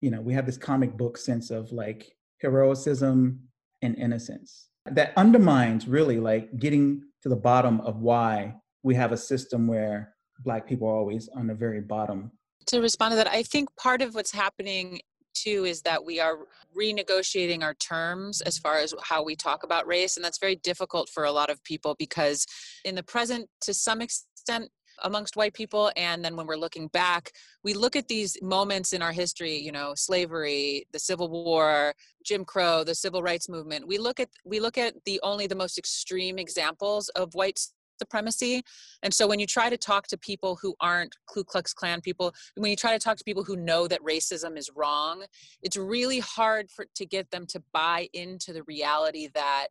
You 0.00 0.10
know 0.10 0.20
we 0.20 0.32
have 0.32 0.46
this 0.46 0.56
comic 0.56 0.96
book 0.96 1.18
sense 1.18 1.50
of 1.50 1.70
like 1.70 2.16
heroism 2.40 3.40
and 3.82 3.96
innocence 3.96 4.68
that 4.86 5.12
undermines 5.16 5.86
really 5.86 6.18
like 6.18 6.58
getting 6.58 7.02
to 7.22 7.28
the 7.28 7.36
bottom 7.36 7.80
of 7.82 8.00
why 8.00 8.54
we 8.82 8.94
have 8.94 9.12
a 9.12 9.16
system 9.16 9.66
where 9.66 10.14
black 10.42 10.66
people 10.66 10.88
are 10.88 10.96
always 10.96 11.28
on 11.36 11.46
the 11.46 11.54
very 11.54 11.82
bottom. 11.82 12.32
To 12.66 12.80
respond 12.80 13.12
to 13.12 13.16
that 13.16 13.28
i 13.28 13.42
think 13.42 13.68
part 13.76 14.00
of 14.00 14.14
what's 14.14 14.32
happening 14.32 15.00
too 15.42 15.64
is 15.64 15.82
that 15.82 16.04
we 16.04 16.20
are 16.20 16.38
renegotiating 16.76 17.62
our 17.62 17.74
terms 17.74 18.40
as 18.42 18.58
far 18.58 18.78
as 18.78 18.94
how 19.02 19.22
we 19.22 19.36
talk 19.36 19.62
about 19.62 19.86
race 19.86 20.16
and 20.16 20.24
that's 20.24 20.38
very 20.38 20.56
difficult 20.56 21.08
for 21.08 21.24
a 21.24 21.32
lot 21.32 21.50
of 21.50 21.62
people 21.64 21.94
because 21.98 22.46
in 22.84 22.94
the 22.94 23.02
present 23.02 23.48
to 23.60 23.72
some 23.72 24.00
extent 24.00 24.68
amongst 25.02 25.36
white 25.36 25.54
people 25.54 25.90
and 25.96 26.22
then 26.22 26.36
when 26.36 26.46
we're 26.46 26.56
looking 26.56 26.88
back 26.88 27.32
we 27.64 27.72
look 27.72 27.96
at 27.96 28.08
these 28.08 28.36
moments 28.42 28.92
in 28.92 29.00
our 29.00 29.12
history 29.12 29.56
you 29.56 29.72
know 29.72 29.94
slavery 29.94 30.84
the 30.92 30.98
civil 30.98 31.28
war 31.30 31.94
jim 32.24 32.44
crow 32.44 32.84
the 32.84 32.94
civil 32.94 33.22
rights 33.22 33.48
movement. 33.48 33.86
We 33.86 33.98
look 33.98 34.20
at 34.20 34.28
we 34.44 34.60
look 34.60 34.78
at 34.78 34.94
the 35.04 35.20
only 35.22 35.46
the 35.46 35.54
most 35.54 35.78
extreme 35.78 36.38
examples 36.38 37.08
of 37.10 37.34
white 37.34 37.60
supremacy. 38.00 38.62
And 39.02 39.12
so 39.12 39.28
when 39.28 39.40
you 39.40 39.46
try 39.46 39.68
to 39.70 39.76
talk 39.76 40.06
to 40.08 40.18
people 40.18 40.58
who 40.60 40.74
aren't 40.80 41.14
Ku 41.32 41.44
Klux 41.44 41.72
Klan 41.72 42.00
people, 42.00 42.34
when 42.56 42.70
you 42.70 42.76
try 42.76 42.92
to 42.92 43.04
talk 43.04 43.16
to 43.18 43.24
people 43.24 43.44
who 43.44 43.56
know 43.56 43.86
that 43.86 44.00
racism 44.02 44.58
is 44.58 44.68
wrong, 44.74 45.24
it's 45.62 45.76
really 45.76 46.20
hard 46.20 46.70
for 46.70 46.86
to 46.98 47.06
get 47.06 47.30
them 47.30 47.46
to 47.46 47.62
buy 47.72 48.08
into 48.12 48.52
the 48.52 48.64
reality 48.64 49.28
that 49.34 49.68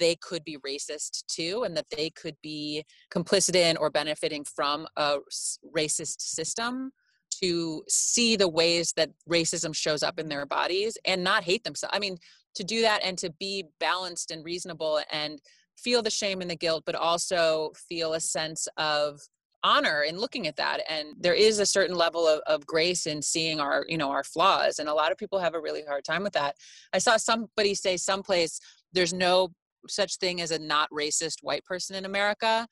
they 0.00 0.16
could 0.16 0.42
be 0.44 0.58
racist 0.66 1.24
too 1.28 1.62
and 1.64 1.76
that 1.76 1.86
they 1.96 2.10
could 2.10 2.36
be 2.42 2.84
complicit 3.14 3.54
in 3.54 3.76
or 3.76 3.90
benefiting 3.90 4.44
from 4.44 4.86
a 4.96 5.18
racist 5.76 6.20
system 6.20 6.90
to 7.40 7.82
see 7.88 8.36
the 8.36 8.48
ways 8.48 8.92
that 8.96 9.10
racism 9.28 9.74
shows 9.74 10.02
up 10.02 10.18
in 10.18 10.28
their 10.28 10.46
bodies 10.46 10.96
and 11.04 11.22
not 11.22 11.44
hate 11.44 11.64
themselves. 11.64 11.94
I 11.94 11.98
mean, 11.98 12.16
to 12.54 12.64
do 12.64 12.80
that 12.80 13.02
and 13.04 13.16
to 13.18 13.30
be 13.38 13.64
balanced 13.78 14.30
and 14.30 14.44
reasonable 14.44 15.00
and 15.12 15.40
feel 15.76 16.02
the 16.02 16.10
shame 16.10 16.40
and 16.40 16.50
the 16.50 16.56
guilt, 16.56 16.84
but 16.86 16.94
also 16.94 17.72
feel 17.88 18.14
a 18.14 18.20
sense 18.20 18.68
of 18.76 19.20
honor 19.62 20.02
in 20.02 20.18
looking 20.18 20.46
at 20.46 20.56
that. 20.56 20.80
And 20.88 21.14
there 21.18 21.34
is 21.34 21.58
a 21.58 21.66
certain 21.66 21.96
level 21.96 22.26
of, 22.26 22.40
of 22.46 22.66
grace 22.66 23.06
in 23.06 23.20
seeing 23.22 23.60
our 23.60 23.84
you 23.88 23.98
know 23.98 24.10
our 24.10 24.24
flaws 24.24 24.78
and 24.78 24.88
a 24.88 24.94
lot 24.94 25.12
of 25.12 25.18
people 25.18 25.38
have 25.38 25.54
a 25.54 25.60
really 25.60 25.82
hard 25.86 26.04
time 26.04 26.22
with 26.22 26.34
that. 26.34 26.56
I 26.92 26.98
saw 26.98 27.16
somebody 27.16 27.74
say 27.74 27.96
someplace 27.96 28.60
there's 28.92 29.12
no 29.12 29.50
such 29.88 30.16
thing 30.16 30.40
as 30.40 30.50
a 30.50 30.58
not 30.58 30.90
racist 30.90 31.36
white 31.42 31.64
person 31.64 31.96
in 31.96 32.04
america 32.04 32.66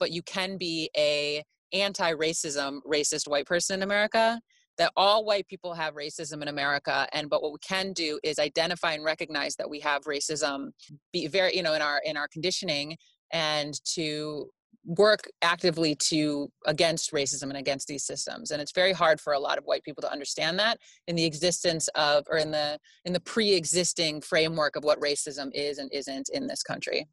but 0.00 0.10
you 0.10 0.22
can 0.22 0.56
be 0.56 0.90
a 0.96 1.42
anti-racism 1.72 2.78
racist 2.86 3.28
white 3.28 3.46
person 3.46 3.76
in 3.76 3.82
america 3.82 4.40
that 4.78 4.92
all 4.96 5.24
white 5.24 5.46
people 5.46 5.74
have 5.74 5.94
racism 5.94 6.42
in 6.42 6.48
America 6.48 7.06
and 7.12 7.30
but 7.30 7.42
what 7.42 7.52
we 7.52 7.58
can 7.66 7.92
do 7.92 8.18
is 8.22 8.38
identify 8.38 8.92
and 8.92 9.04
recognize 9.04 9.56
that 9.56 9.68
we 9.68 9.80
have 9.80 10.02
racism 10.04 10.70
be 11.12 11.26
very 11.26 11.56
you 11.56 11.62
know 11.62 11.74
in 11.74 11.82
our 11.82 12.00
in 12.04 12.16
our 12.16 12.28
conditioning 12.28 12.96
and 13.32 13.74
to 13.84 14.48
work 14.86 15.30
actively 15.42 15.94
to 15.94 16.50
against 16.66 17.12
racism 17.12 17.44
and 17.44 17.56
against 17.56 17.88
these 17.88 18.04
systems. 18.04 18.50
And 18.50 18.60
it's 18.60 18.72
very 18.72 18.92
hard 18.92 19.20
for 19.20 19.32
a 19.32 19.38
lot 19.38 19.58
of 19.58 19.64
white 19.64 19.82
people 19.82 20.02
to 20.02 20.12
understand 20.12 20.58
that 20.58 20.78
in 21.06 21.16
the 21.16 21.24
existence 21.24 21.88
of 21.94 22.24
or 22.30 22.38
in 22.38 22.50
the 22.50 22.78
in 23.04 23.12
the 23.12 23.20
pre-existing 23.20 24.20
framework 24.20 24.76
of 24.76 24.84
what 24.84 25.00
racism 25.00 25.50
is 25.54 25.78
and 25.78 25.90
isn't 25.92 26.28
in 26.32 26.46
this 26.46 26.62
country. 26.62 27.08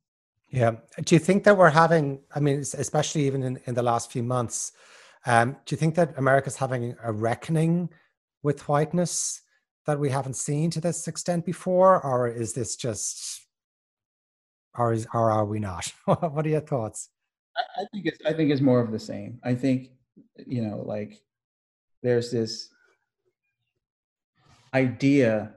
Yeah. 0.50 0.76
Do 1.04 1.15
you 1.15 1.19
think 1.19 1.43
that 1.45 1.58
we're 1.58 1.69
having 1.69 2.19
i 2.36 2.39
mean 2.39 2.60
especially 2.60 3.26
even 3.26 3.43
in, 3.43 3.60
in 3.65 3.74
the 3.74 3.84
last 3.84 4.12
few 4.12 4.24
months 4.24 4.74
um, 5.25 5.57
do 5.65 5.73
you 5.73 5.77
think 5.77 5.95
that 5.95 6.17
America's 6.17 6.55
having 6.55 6.95
a 7.03 7.12
reckoning 7.12 7.89
with 8.43 8.67
whiteness 8.67 9.41
that 9.86 9.99
we 9.99 10.10
haven't 10.10 10.36
seen 10.36 10.71
to 10.71 10.81
this 10.81 11.07
extent 11.07 11.45
before, 11.45 12.03
or 12.03 12.27
is 12.27 12.53
this 12.53 12.75
just, 12.75 13.45
or 14.77 14.93
is, 14.93 15.07
or 15.13 15.31
are 15.31 15.45
we 15.45 15.60
not? 15.60 15.91
what 16.05 16.45
are 16.45 16.49
your 16.49 16.62
thoughts? 16.62 17.10
I, 17.55 17.81
I 17.81 17.86
think 17.93 18.05
it's 18.05 18.19
I 18.25 18.34
think 18.34 18.51
it's 18.51 18.62
more 18.62 18.79
of 18.79 18.91
the 18.91 18.99
same. 18.99 19.39
I 19.43 19.55
think 19.55 19.89
you 20.47 20.62
know, 20.62 20.84
like 20.86 21.21
there's 22.01 22.31
this 22.31 22.69
idea 24.73 25.53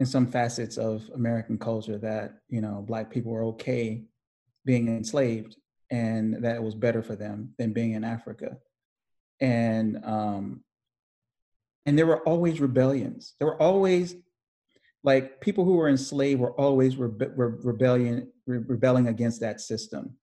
in 0.00 0.06
some 0.06 0.26
facets 0.26 0.76
of 0.76 1.08
American 1.14 1.58
culture 1.58 1.98
that 1.98 2.34
you 2.48 2.60
know 2.60 2.84
black 2.86 3.10
people 3.10 3.32
were 3.32 3.44
okay 3.44 4.04
being 4.64 4.88
enslaved 4.88 5.56
and 5.90 6.44
that 6.44 6.56
it 6.56 6.62
was 6.62 6.74
better 6.74 7.02
for 7.02 7.16
them 7.16 7.54
than 7.58 7.72
being 7.72 7.92
in 7.92 8.04
Africa 8.04 8.56
and 9.40 10.04
um, 10.04 10.64
and 11.86 11.98
there 11.98 12.06
were 12.06 12.22
always 12.22 12.60
rebellions. 12.60 13.34
There 13.38 13.48
were 13.48 13.60
always 13.60 14.16
like 15.02 15.40
people 15.40 15.64
who 15.64 15.74
were 15.76 15.88
enslaved 15.88 16.40
were 16.40 16.58
always 16.58 16.96
rebe- 16.96 17.32
re- 17.36 17.58
rebellion 17.62 18.32
re- 18.46 18.58
rebelling 18.66 19.08
against 19.08 19.40
that 19.40 19.60
system 19.60 20.16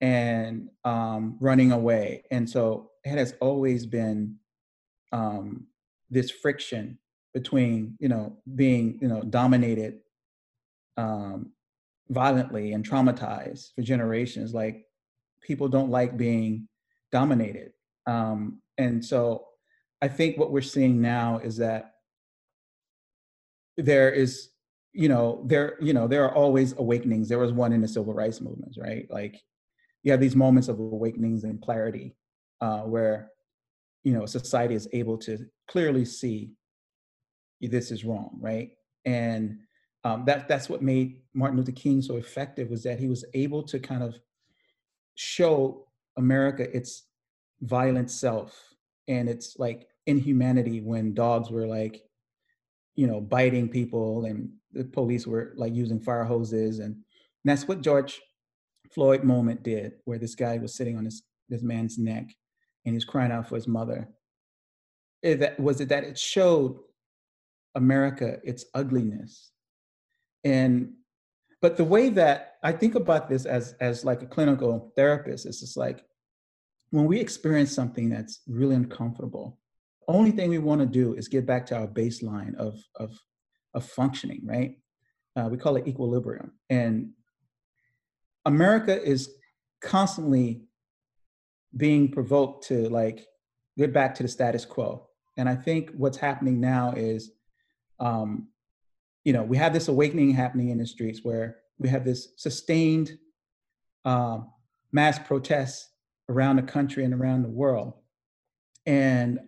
and 0.00 0.68
um, 0.84 1.36
running 1.40 1.72
away. 1.72 2.24
And 2.30 2.48
so 2.48 2.90
it 3.02 3.18
has 3.18 3.34
always 3.40 3.86
been 3.86 4.36
um, 5.12 5.66
this 6.10 6.30
friction 6.30 6.98
between 7.32 7.96
you 7.98 8.08
know 8.08 8.38
being 8.54 8.98
you 9.02 9.08
know 9.08 9.22
dominated 9.22 10.00
um, 10.96 11.50
violently 12.08 12.72
and 12.72 12.88
traumatized 12.88 13.74
for 13.74 13.82
generations. 13.82 14.54
Like 14.54 14.84
people 15.42 15.68
don't 15.68 15.90
like 15.90 16.16
being 16.16 16.68
dominated 17.10 17.72
um, 18.06 18.60
and 18.78 19.04
so 19.04 19.46
I 20.02 20.08
think 20.08 20.36
what 20.36 20.50
we're 20.50 20.60
seeing 20.62 21.00
now 21.00 21.38
is 21.38 21.56
that 21.58 21.92
there 23.76 24.10
is, 24.10 24.50
you 24.92 25.08
know, 25.08 25.42
there, 25.46 25.76
you 25.80 25.92
know, 25.92 26.06
there 26.06 26.24
are 26.24 26.34
always 26.34 26.72
awakenings. 26.78 27.28
There 27.28 27.38
was 27.38 27.52
one 27.52 27.72
in 27.72 27.80
the 27.80 27.88
civil 27.88 28.14
rights 28.14 28.40
movements, 28.40 28.78
right? 28.78 29.06
Like 29.10 29.40
you 30.02 30.12
have 30.12 30.20
these 30.20 30.36
moments 30.36 30.68
of 30.68 30.78
awakenings 30.78 31.44
and 31.44 31.60
clarity 31.60 32.14
uh, 32.60 32.80
where, 32.80 33.30
you 34.04 34.12
know, 34.12 34.26
society 34.26 34.74
is 34.74 34.88
able 34.92 35.16
to 35.18 35.46
clearly 35.68 36.04
see 36.04 36.50
this 37.60 37.90
is 37.90 38.04
wrong, 38.04 38.36
right? 38.40 38.72
And 39.04 39.58
um, 40.04 40.24
that 40.26 40.48
that's 40.48 40.68
what 40.68 40.82
made 40.82 41.20
Martin 41.32 41.56
Luther 41.56 41.72
King 41.72 42.02
so 42.02 42.16
effective 42.16 42.68
was 42.68 42.82
that 42.82 42.98
he 42.98 43.08
was 43.08 43.24
able 43.32 43.62
to 43.62 43.78
kind 43.78 44.02
of 44.02 44.14
show 45.14 45.86
America 46.16 46.74
its 46.76 47.04
violent 47.64 48.10
self 48.10 48.74
and 49.08 49.28
it's 49.28 49.58
like 49.58 49.86
inhumanity 50.06 50.80
when 50.80 51.14
dogs 51.14 51.50
were 51.50 51.66
like 51.66 52.02
you 52.94 53.06
know 53.06 53.20
biting 53.20 53.68
people 53.68 54.24
and 54.26 54.50
the 54.72 54.84
police 54.84 55.26
were 55.26 55.52
like 55.56 55.74
using 55.74 56.00
fire 56.00 56.24
hoses 56.24 56.78
and, 56.78 56.96
that's 57.46 57.68
what 57.68 57.82
george 57.82 58.22
floyd 58.90 59.22
moment 59.22 59.62
did 59.62 59.92
where 60.06 60.18
this 60.18 60.34
guy 60.34 60.56
was 60.56 60.74
sitting 60.74 60.96
on 60.96 61.04
his 61.04 61.24
this 61.48 61.62
man's 61.62 61.98
neck 61.98 62.26
and 62.84 62.94
he's 62.94 63.04
crying 63.04 63.32
out 63.32 63.48
for 63.48 63.54
his 63.54 63.68
mother. 63.68 64.08
Is 65.22 65.38
that 65.38 65.58
was 65.58 65.80
it 65.80 65.88
that 65.88 66.04
it 66.04 66.18
showed 66.18 66.78
America 67.74 68.38
its 68.44 68.66
ugliness. 68.74 69.50
And 70.44 70.92
but 71.62 71.76
the 71.76 71.84
way 71.84 72.10
that 72.10 72.56
I 72.62 72.72
think 72.72 72.94
about 72.94 73.28
this 73.28 73.46
as 73.46 73.74
as 73.80 74.04
like 74.04 74.22
a 74.22 74.26
clinical 74.26 74.92
therapist 74.96 75.46
is 75.46 75.60
just 75.60 75.76
like 75.76 76.04
when 76.94 77.06
we 77.06 77.18
experience 77.18 77.72
something 77.72 78.08
that's 78.08 78.42
really 78.46 78.76
uncomfortable, 78.76 79.58
only 80.06 80.30
thing 80.30 80.48
we 80.48 80.58
want 80.58 80.80
to 80.80 80.86
do 80.86 81.14
is 81.14 81.26
get 81.26 81.44
back 81.44 81.66
to 81.66 81.76
our 81.76 81.88
baseline 81.88 82.54
of 82.54 82.78
of 82.94 83.10
of 83.74 83.84
functioning, 83.84 84.42
right? 84.44 84.76
Uh, 85.34 85.48
we 85.50 85.58
call 85.58 85.74
it 85.74 85.88
equilibrium. 85.88 86.52
And 86.70 87.10
America 88.44 89.02
is 89.02 89.28
constantly 89.82 90.62
being 91.76 92.12
provoked 92.12 92.68
to 92.68 92.88
like 92.90 93.26
get 93.76 93.92
back 93.92 94.14
to 94.14 94.22
the 94.22 94.28
status 94.28 94.64
quo. 94.64 95.08
And 95.36 95.48
I 95.48 95.56
think 95.56 95.90
what's 95.96 96.18
happening 96.18 96.60
now 96.60 96.92
is, 96.96 97.32
um, 97.98 98.46
you 99.24 99.32
know, 99.32 99.42
we 99.42 99.56
have 99.56 99.72
this 99.72 99.88
awakening 99.88 100.30
happening 100.30 100.68
in 100.68 100.78
the 100.78 100.86
streets 100.86 101.24
where 101.24 101.56
we 101.76 101.88
have 101.88 102.04
this 102.04 102.34
sustained 102.36 103.18
uh, 104.04 104.38
mass 104.92 105.18
protests 105.18 105.88
around 106.28 106.56
the 106.56 106.62
country 106.62 107.04
and 107.04 107.14
around 107.14 107.42
the 107.42 107.48
world. 107.48 107.94
And 108.86 109.40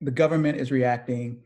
the 0.00 0.10
government 0.10 0.58
is 0.58 0.70
reacting 0.70 1.42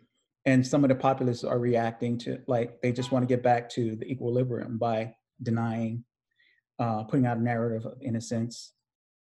and 0.49 0.67
some 0.67 0.83
of 0.83 0.89
the 0.89 0.95
populists 0.95 1.45
are 1.45 1.59
reacting 1.59 2.17
to 2.17 2.41
like 2.47 2.81
they 2.81 2.91
just 2.91 3.13
want 3.13 3.23
to 3.23 3.27
get 3.27 3.43
back 3.43 3.69
to 3.69 3.97
the 3.97 4.07
equilibrium 4.07 4.79
by 4.79 5.15
denying 5.43 6.05
uh, 6.79 7.03
putting 7.05 7.27
out 7.27 7.37
a 7.37 7.43
narrative 7.43 7.85
of 7.85 8.01
innocence 8.03 8.73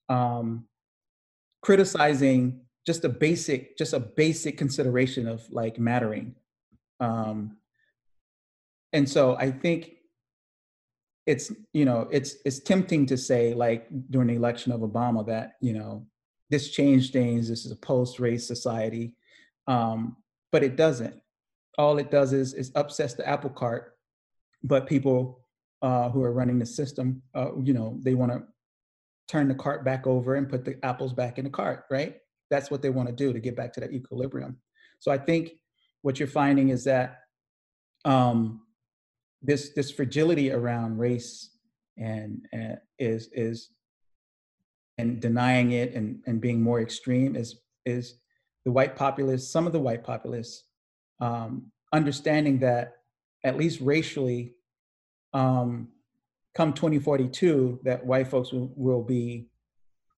um, 0.09 0.67
criticizing 1.63 2.61
just 2.87 3.05
a 3.05 3.09
basic 3.09 3.77
just 3.77 3.93
a 3.93 4.01
basic 4.01 4.57
consideration 4.57 5.29
of 5.29 5.45
like 5.51 5.79
mattering 5.79 6.35
um, 7.01 7.59
and 8.93 9.09
so 9.09 9.37
i 9.37 9.51
think 9.51 9.91
it's 11.29 11.53
you 11.73 11.85
know 11.85 12.09
it's 12.11 12.37
it's 12.45 12.61
tempting 12.61 13.05
to 13.07 13.17
say 13.17 13.55
like 13.55 13.87
during 14.11 14.29
the 14.29 14.35
election 14.35 14.73
of 14.73 14.81
obama 14.81 15.25
that 15.27 15.53
you 15.61 15.73
know 15.73 16.05
this 16.51 16.71
changed 16.71 17.13
things 17.13 17.49
this 17.49 17.65
is 17.67 17.73
a 17.73 17.77
post-race 17.77 18.47
society 18.47 19.15
um, 19.69 20.17
but 20.51 20.65
it 20.65 20.77
doesn't. 20.77 21.15
All 21.77 21.99
it 21.99 22.11
does 22.11 22.33
is 22.33 22.55
is 22.55 22.73
upsets 22.75 23.15
the 23.15 23.29
apple 23.29 23.51
cart, 23.51 23.97
but 24.65 24.89
people 24.89 25.45
uh, 25.83 26.09
who 26.09 26.25
are 26.25 26.33
running 26.33 26.59
the 26.59 26.67
system, 26.67 27.23
uh, 27.37 27.55
you 27.63 27.73
know, 27.73 27.99
they 28.03 28.15
want 28.15 28.33
to 28.33 28.43
turn 29.29 29.47
the 29.47 29.55
cart 29.55 29.85
back 29.85 30.07
over 30.07 30.35
and 30.35 30.49
put 30.49 30.65
the 30.65 30.85
apples 30.85 31.13
back 31.13 31.39
in 31.39 31.45
the 31.45 31.51
cart, 31.51 31.85
right? 31.91 32.17
That's 32.51 32.71
what 32.71 32.83
they 32.83 32.91
want 32.91 33.09
to 33.09 33.15
do 33.15 33.33
to 33.33 33.39
get 33.39 33.55
back 33.55 33.73
to 33.75 33.81
that 33.81 33.93
equilibrium. 33.93 34.57
So 34.99 35.13
I 35.13 35.19
think 35.19 35.53
what 36.03 36.19
you're 36.19 36.27
finding 36.27 36.71
is 36.71 36.83
that 36.85 37.21
um, 38.05 38.63
this 39.43 39.71
this 39.75 39.91
fragility 39.91 40.51
around 40.51 40.99
race 40.99 41.51
and, 41.97 42.47
is 42.99 43.29
is 43.33 43.71
and 44.99 45.21
denying 45.21 45.73
it 45.73 45.95
and, 45.95 46.21
and 46.27 46.41
being 46.41 46.61
more 46.61 46.81
extreme 46.81 47.37
is 47.37 47.61
is 47.87 48.19
the 48.65 48.73
white 48.73 48.97
populace, 48.97 49.51
some 49.51 49.67
of 49.67 49.73
the 49.73 49.81
white 49.81 50.05
populace, 50.05 50.65
um, 51.21 51.71
understanding 51.93 52.59
that 52.59 52.97
at 53.45 53.57
least 53.57 53.81
racially, 53.81 54.55
um, 55.33 55.89
come 56.55 56.73
2042, 56.73 57.81
that 57.85 58.05
white 58.05 58.29
folks 58.29 58.53
will, 58.53 58.71
will 58.77 59.03
be 59.03 59.49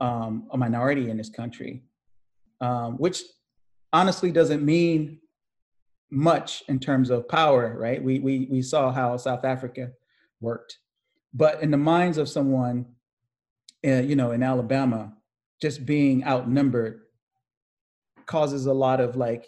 um, 0.00 0.48
a 0.52 0.56
minority 0.56 1.11
in 1.11 1.16
this 1.16 1.28
country, 1.28 1.85
um, 2.61 2.96
which 2.96 3.22
honestly 3.92 4.33
doesn't 4.33 4.64
mean 4.64 5.20
much 6.11 6.62
in 6.68 6.79
terms 6.79 7.11
of 7.11 7.29
power, 7.29 7.77
right? 7.79 8.03
We, 8.03 8.18
we, 8.18 8.49
we 8.51 8.62
saw 8.62 8.92
how 8.92 9.16
South 9.16 9.44
Africa 9.44 9.90
worked. 10.40 10.79
But 11.33 11.62
in 11.62 11.70
the 11.70 11.77
minds 11.77 12.18
of 12.18 12.29
someone, 12.29 12.87
uh, 13.87 14.03
you 14.03 14.16
know, 14.16 14.33
in 14.33 14.42
Alabama, 14.42 15.14
just 15.62 15.87
being 15.87 16.25
outnumbered 16.25 17.03
causes 18.27 18.66
a 18.66 18.73
lot 18.73 19.01
of 19.01 19.16
like 19.16 19.46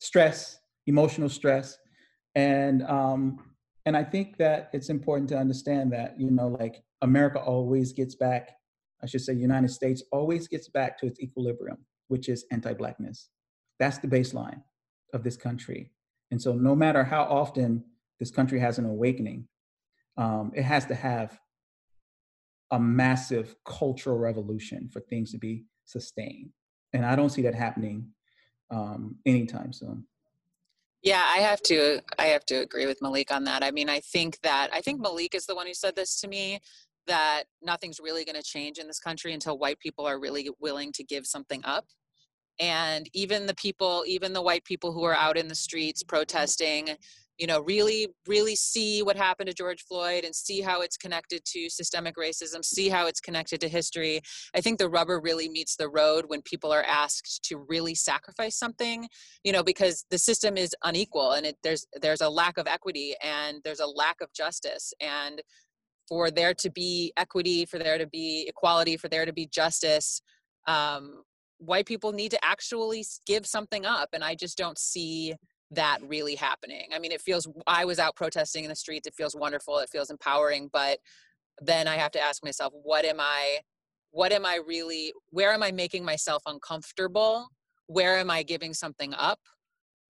stress, 0.00 0.58
emotional 0.86 1.28
stress, 1.28 1.78
and 2.34 2.82
um, 2.84 3.38
and 3.86 3.96
I 3.96 4.04
think 4.04 4.36
that 4.38 4.70
it's 4.72 4.88
important 4.88 5.28
to 5.30 5.38
understand 5.38 5.92
that 5.92 6.18
you 6.18 6.30
know 6.30 6.48
like 6.48 6.82
America 7.02 7.38
always 7.38 7.92
gets 7.92 8.14
back. 8.14 8.50
I 9.02 9.06
should 9.06 9.20
say 9.20 9.34
United 9.34 9.70
States 9.70 10.02
always 10.12 10.48
gets 10.48 10.68
back 10.68 10.98
to 10.98 11.06
its 11.06 11.20
equilibrium, 11.20 11.78
which 12.08 12.28
is 12.28 12.44
anti-blackness. 12.52 13.28
That's 13.78 13.98
the 13.98 14.08
baseline 14.08 14.62
of 15.12 15.22
this 15.22 15.36
country. 15.36 15.90
And 16.30 16.40
so 16.40 16.54
no 16.54 16.74
matter 16.74 17.04
how 17.04 17.24
often 17.24 17.84
this 18.18 18.30
country 18.30 18.58
has 18.60 18.78
an 18.78 18.86
awakening, 18.86 19.48
um, 20.16 20.52
it 20.54 20.62
has 20.62 20.86
to 20.86 20.94
have 20.94 21.38
a 22.70 22.78
massive 22.78 23.54
cultural 23.66 24.18
revolution 24.18 24.88
for 24.90 25.00
things 25.00 25.32
to 25.32 25.38
be 25.38 25.64
sustained 25.84 26.50
and 26.92 27.04
I 27.04 27.16
don't 27.16 27.30
see 27.30 27.42
that 27.42 27.54
happening 27.54 28.08
um, 28.70 29.16
anytime 29.26 29.72
soon. 29.72 30.06
Yeah, 31.02 31.24
I 31.26 31.38
have 31.38 31.60
to 31.62 32.00
I 32.18 32.26
have 32.26 32.44
to 32.46 32.56
agree 32.56 32.86
with 32.86 33.02
Malik 33.02 33.32
on 33.32 33.44
that. 33.44 33.64
I 33.64 33.72
mean, 33.72 33.88
I 33.88 34.00
think 34.00 34.38
that 34.42 34.70
I 34.72 34.80
think 34.80 35.00
Malik 35.00 35.34
is 35.34 35.46
the 35.46 35.54
one 35.54 35.66
who 35.66 35.74
said 35.74 35.96
this 35.96 36.20
to 36.20 36.28
me 36.28 36.60
that 37.08 37.44
nothing's 37.60 37.98
really 37.98 38.24
going 38.24 38.36
to 38.36 38.42
change 38.42 38.78
in 38.78 38.86
this 38.86 39.00
country 39.00 39.32
until 39.32 39.58
white 39.58 39.80
people 39.80 40.06
are 40.06 40.20
really 40.20 40.48
willing 40.60 40.92
to 40.92 41.02
give 41.02 41.26
something 41.26 41.60
up. 41.64 41.86
And 42.60 43.08
even 43.12 43.46
the 43.46 43.54
people, 43.54 44.04
even 44.06 44.32
the 44.32 44.42
white 44.42 44.64
people 44.64 44.92
who 44.92 45.04
are 45.04 45.14
out 45.14 45.36
in 45.36 45.48
the 45.48 45.54
streets 45.54 46.02
protesting, 46.02 46.90
you 47.38 47.46
know 47.46 47.60
really 47.60 48.08
really 48.28 48.54
see 48.54 49.02
what 49.02 49.16
happened 49.16 49.48
to 49.48 49.54
george 49.54 49.82
floyd 49.82 50.22
and 50.24 50.34
see 50.34 50.60
how 50.60 50.82
it's 50.82 50.96
connected 50.96 51.42
to 51.44 51.68
systemic 51.70 52.14
racism 52.16 52.64
see 52.64 52.88
how 52.88 53.06
it's 53.06 53.20
connected 53.20 53.60
to 53.60 53.68
history. 53.68 54.20
I 54.54 54.60
think 54.60 54.78
the 54.78 54.88
rubber 54.88 55.18
really 55.18 55.48
meets 55.48 55.74
the 55.74 55.88
road 55.88 56.26
when 56.28 56.42
people 56.42 56.70
are 56.70 56.84
asked 56.84 57.42
to 57.44 57.64
really 57.68 57.94
sacrifice 57.94 58.56
something 58.56 59.08
you 59.44 59.52
know 59.52 59.62
because 59.62 60.04
the 60.10 60.18
system 60.18 60.56
is 60.56 60.76
unequal 60.84 61.32
and 61.32 61.46
it, 61.46 61.56
there's 61.62 61.86
there's 62.00 62.20
a 62.20 62.28
lack 62.28 62.58
of 62.58 62.66
equity 62.66 63.14
and 63.22 63.60
there's 63.64 63.80
a 63.80 63.86
lack 63.86 64.20
of 64.20 64.32
justice. 64.32 64.92
And 65.00 65.42
for 66.08 66.30
there 66.30 66.54
to 66.54 66.70
be 66.70 67.12
equity 67.16 67.64
for 67.64 67.78
there 67.78 67.98
to 67.98 68.06
be 68.06 68.46
equality 68.48 68.96
for 68.96 69.08
there 69.08 69.24
to 69.24 69.32
be 69.32 69.46
justice 69.46 70.20
um, 70.66 71.22
white 71.64 71.86
people 71.86 72.12
need 72.12 72.30
to 72.30 72.44
actually 72.44 73.04
give 73.26 73.46
something 73.46 73.86
up 73.86 74.08
and 74.12 74.24
i 74.24 74.34
just 74.34 74.58
don't 74.58 74.78
see 74.78 75.34
that 75.72 75.98
really 76.02 76.34
happening. 76.34 76.88
I 76.94 76.98
mean, 76.98 77.12
it 77.12 77.20
feels, 77.20 77.48
I 77.66 77.84
was 77.84 77.98
out 77.98 78.14
protesting 78.14 78.64
in 78.64 78.70
the 78.70 78.76
streets. 78.76 79.06
It 79.06 79.14
feels 79.14 79.34
wonderful. 79.34 79.78
It 79.78 79.88
feels 79.90 80.10
empowering. 80.10 80.70
But 80.72 80.98
then 81.60 81.88
I 81.88 81.96
have 81.96 82.12
to 82.12 82.20
ask 82.20 82.44
myself, 82.44 82.72
what 82.82 83.04
am 83.04 83.20
I, 83.20 83.60
what 84.10 84.32
am 84.32 84.44
I 84.44 84.60
really, 84.66 85.12
where 85.30 85.52
am 85.52 85.62
I 85.62 85.72
making 85.72 86.04
myself 86.04 86.42
uncomfortable? 86.46 87.48
Where 87.86 88.18
am 88.18 88.30
I 88.30 88.42
giving 88.42 88.74
something 88.74 89.14
up? 89.14 89.40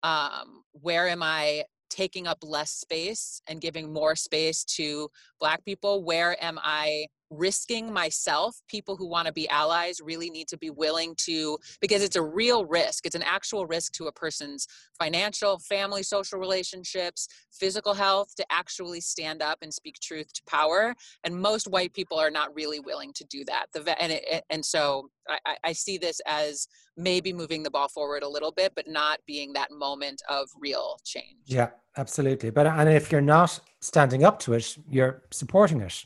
Um, 0.03 0.63
where 0.71 1.09
am 1.09 1.21
I 1.21 1.65
taking 1.89 2.27
up 2.27 2.37
less 2.41 2.71
space 2.71 3.41
and 3.47 3.59
giving 3.59 3.91
more 3.91 4.15
space 4.15 4.63
to 4.63 5.09
Black 5.39 5.63
people? 5.65 6.03
Where 6.03 6.41
am 6.43 6.57
I 6.61 7.07
risking 7.29 7.91
myself 7.91 8.61
people 8.67 8.95
who 8.95 9.07
want 9.07 9.27
to 9.27 9.33
be 9.33 9.47
allies 9.49 9.99
really 10.03 10.29
need 10.29 10.47
to 10.47 10.57
be 10.57 10.69
willing 10.69 11.13
to 11.17 11.57
because 11.81 12.01
it's 12.03 12.15
a 12.15 12.21
real 12.21 12.65
risk 12.65 13.05
it's 13.05 13.15
an 13.15 13.23
actual 13.23 13.65
risk 13.67 13.91
to 13.93 14.05
a 14.05 14.11
person's 14.11 14.67
financial 14.97 15.59
family 15.59 16.03
social 16.03 16.39
relationships 16.39 17.27
physical 17.51 17.93
health 17.93 18.33
to 18.35 18.45
actually 18.49 19.01
stand 19.01 19.41
up 19.41 19.59
and 19.61 19.73
speak 19.73 19.95
truth 20.01 20.31
to 20.33 20.41
power 20.47 20.95
and 21.23 21.39
most 21.39 21.67
white 21.67 21.93
people 21.93 22.17
are 22.17 22.31
not 22.31 22.53
really 22.55 22.79
willing 22.79 23.13
to 23.13 23.23
do 23.25 23.43
that. 23.45 23.67
The 23.73 24.01
and 24.01 24.11
it, 24.11 24.43
and 24.49 24.63
so 24.63 25.09
I, 25.27 25.57
I 25.63 25.73
see 25.73 25.97
this 25.97 26.21
as 26.25 26.67
maybe 26.97 27.33
moving 27.33 27.63
the 27.63 27.71
ball 27.71 27.87
forward 27.87 28.23
a 28.23 28.27
little 28.27 28.51
bit 28.51 28.73
but 28.75 28.87
not 28.87 29.19
being 29.25 29.53
that 29.53 29.71
moment 29.71 30.21
of 30.29 30.49
real 30.59 30.97
change. 31.03 31.39
Yeah 31.45 31.69
absolutely 31.97 32.49
but 32.49 32.67
and 32.67 32.89
if 32.89 33.11
you're 33.11 33.21
not 33.21 33.59
standing 33.81 34.23
up 34.23 34.39
to 34.39 34.53
it 34.53 34.77
you're 34.87 35.23
supporting 35.31 35.81
it 35.81 36.05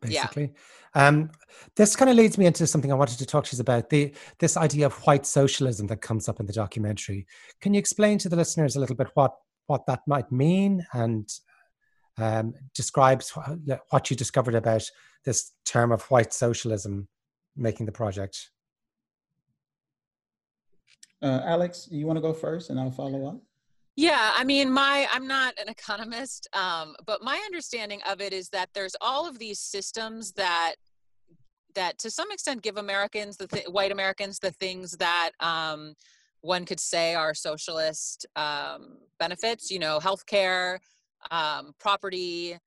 basically. 0.00 0.52
Yeah. 0.94 1.08
Um, 1.08 1.30
this 1.76 1.96
kind 1.96 2.10
of 2.10 2.16
leads 2.16 2.36
me 2.36 2.46
into 2.46 2.66
something 2.66 2.92
I 2.92 2.96
wanted 2.96 3.18
to 3.18 3.26
talk 3.26 3.44
to 3.44 3.56
you 3.56 3.60
about 3.60 3.88
the 3.90 4.14
this 4.38 4.56
idea 4.56 4.86
of 4.86 4.94
white 5.06 5.26
socialism 5.26 5.86
that 5.88 6.02
comes 6.02 6.28
up 6.28 6.40
in 6.40 6.46
the 6.46 6.52
documentary. 6.52 7.26
Can 7.60 7.74
you 7.74 7.78
explain 7.78 8.18
to 8.18 8.28
the 8.28 8.36
listeners 8.36 8.76
a 8.76 8.80
little 8.80 8.96
bit 8.96 9.08
what 9.14 9.34
what 9.66 9.86
that 9.86 10.00
might 10.06 10.30
mean 10.30 10.86
and 10.92 11.28
um, 12.18 12.52
describes 12.74 13.32
what 13.90 14.10
you 14.10 14.16
discovered 14.16 14.54
about 14.54 14.84
this 15.24 15.52
term 15.64 15.92
of 15.92 16.02
white 16.10 16.32
socialism 16.32 17.08
making 17.56 17.86
the 17.86 17.92
project? 17.92 18.50
Uh, 21.22 21.40
Alex, 21.44 21.88
you 21.90 22.06
want 22.06 22.16
to 22.16 22.20
go 22.20 22.32
first, 22.32 22.70
and 22.70 22.80
I'll 22.80 22.90
follow 22.90 23.26
up. 23.26 23.40
Yeah, 23.96 24.32
I 24.34 24.44
mean, 24.44 24.70
my 24.72 25.06
I'm 25.12 25.26
not 25.26 25.54
an 25.60 25.68
economist, 25.68 26.48
um, 26.54 26.94
but 27.06 27.22
my 27.22 27.40
understanding 27.44 28.00
of 28.08 28.20
it 28.20 28.32
is 28.32 28.48
that 28.50 28.70
there's 28.74 28.96
all 29.00 29.28
of 29.28 29.38
these 29.38 29.58
systems 29.58 30.32
that 30.32 30.74
that 31.74 31.98
to 31.98 32.10
some 32.10 32.30
extent 32.30 32.62
give 32.62 32.76
Americans 32.76 33.36
the 33.36 33.46
th- 33.46 33.68
white 33.68 33.92
Americans 33.92 34.38
the 34.38 34.50
things 34.50 34.92
that 34.98 35.30
um, 35.40 35.94
one 36.42 36.64
could 36.64 36.80
say 36.80 37.14
are 37.14 37.34
socialist 37.34 38.26
um, 38.36 38.98
benefits. 39.18 39.70
You 39.70 39.78
know, 39.78 39.98
healthcare, 39.98 40.78
um, 41.30 41.72
property, 41.78 42.58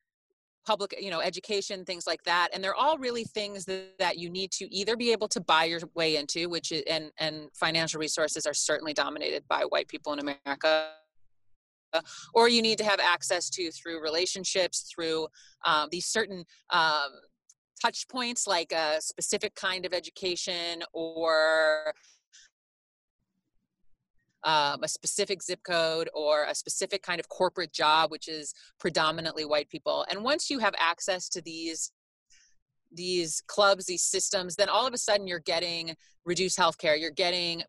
public 0.66 0.96
you 1.00 1.12
know 1.12 1.22
education 1.22 1.86
things 1.86 2.08
like 2.08 2.24
that 2.24 2.50
and 2.52 2.64
they're 2.64 2.76
all 2.76 2.98
really 2.98 3.24
things 3.24 3.66
that, 3.66 3.94
that 4.00 4.18
you 4.18 4.30
need 4.30 4.52
to 4.52 4.74
either 4.74 4.98
be 4.98 5.12
able 5.12 5.28
to 5.28 5.40
buy 5.40 5.64
your 5.64 5.80
way 5.94 6.18
into 6.18 6.50
which 6.50 6.72
is 6.72 6.82
and 6.90 7.12
and 7.20 7.50
financial 7.54 8.00
resources 8.00 8.46
are 8.46 8.54
certainly 8.54 8.94
dominated 8.94 9.44
by 9.48 9.62
white 9.70 9.88
people 9.88 10.12
in 10.12 10.20
america 10.20 10.90
or 12.34 12.50
you 12.50 12.62
need 12.62 12.78
to 12.78 12.84
have 12.84 13.00
access 13.00 13.50
to 13.52 13.72
through 13.72 14.02
relationships 14.02 14.92
through 14.94 15.28
um, 15.66 15.90
these 15.92 16.06
certain 16.06 16.44
um, 16.72 17.10
touch 17.82 18.08
points 18.08 18.48
like 18.48 18.72
a 18.72 19.02
specific 19.02 19.54
kind 19.56 19.86
of 19.86 19.94
education 19.94 20.84
or 20.94 21.94
um, 24.46 24.84
a 24.84 24.88
specific 24.88 25.42
zip 25.42 25.60
code 25.64 26.08
or 26.14 26.46
a 26.46 26.56
specific 26.56 27.02
kind 27.02 27.20
of 27.20 27.28
corporate 27.30 27.74
job, 27.74 28.12
which 28.12 28.28
is 28.28 28.54
predominantly 28.80 29.44
white 29.44 29.70
people. 29.70 30.06
And 30.10 30.24
once 30.24 30.50
you 30.50 30.60
have 30.60 30.76
access 30.80 31.28
to 31.30 31.42
these 31.42 31.92
these 32.94 33.42
clubs, 33.48 33.86
these 33.86 34.04
systems, 34.04 34.56
then 34.56 34.70
all 34.70 34.88
of 34.88 34.94
a 34.94 34.98
sudden 34.98 35.28
you're 35.28 35.40
getting 35.40 35.96
reduced 36.24 36.58
healthcare. 36.58 36.98
You're 36.98 37.12
getting, 37.12 37.64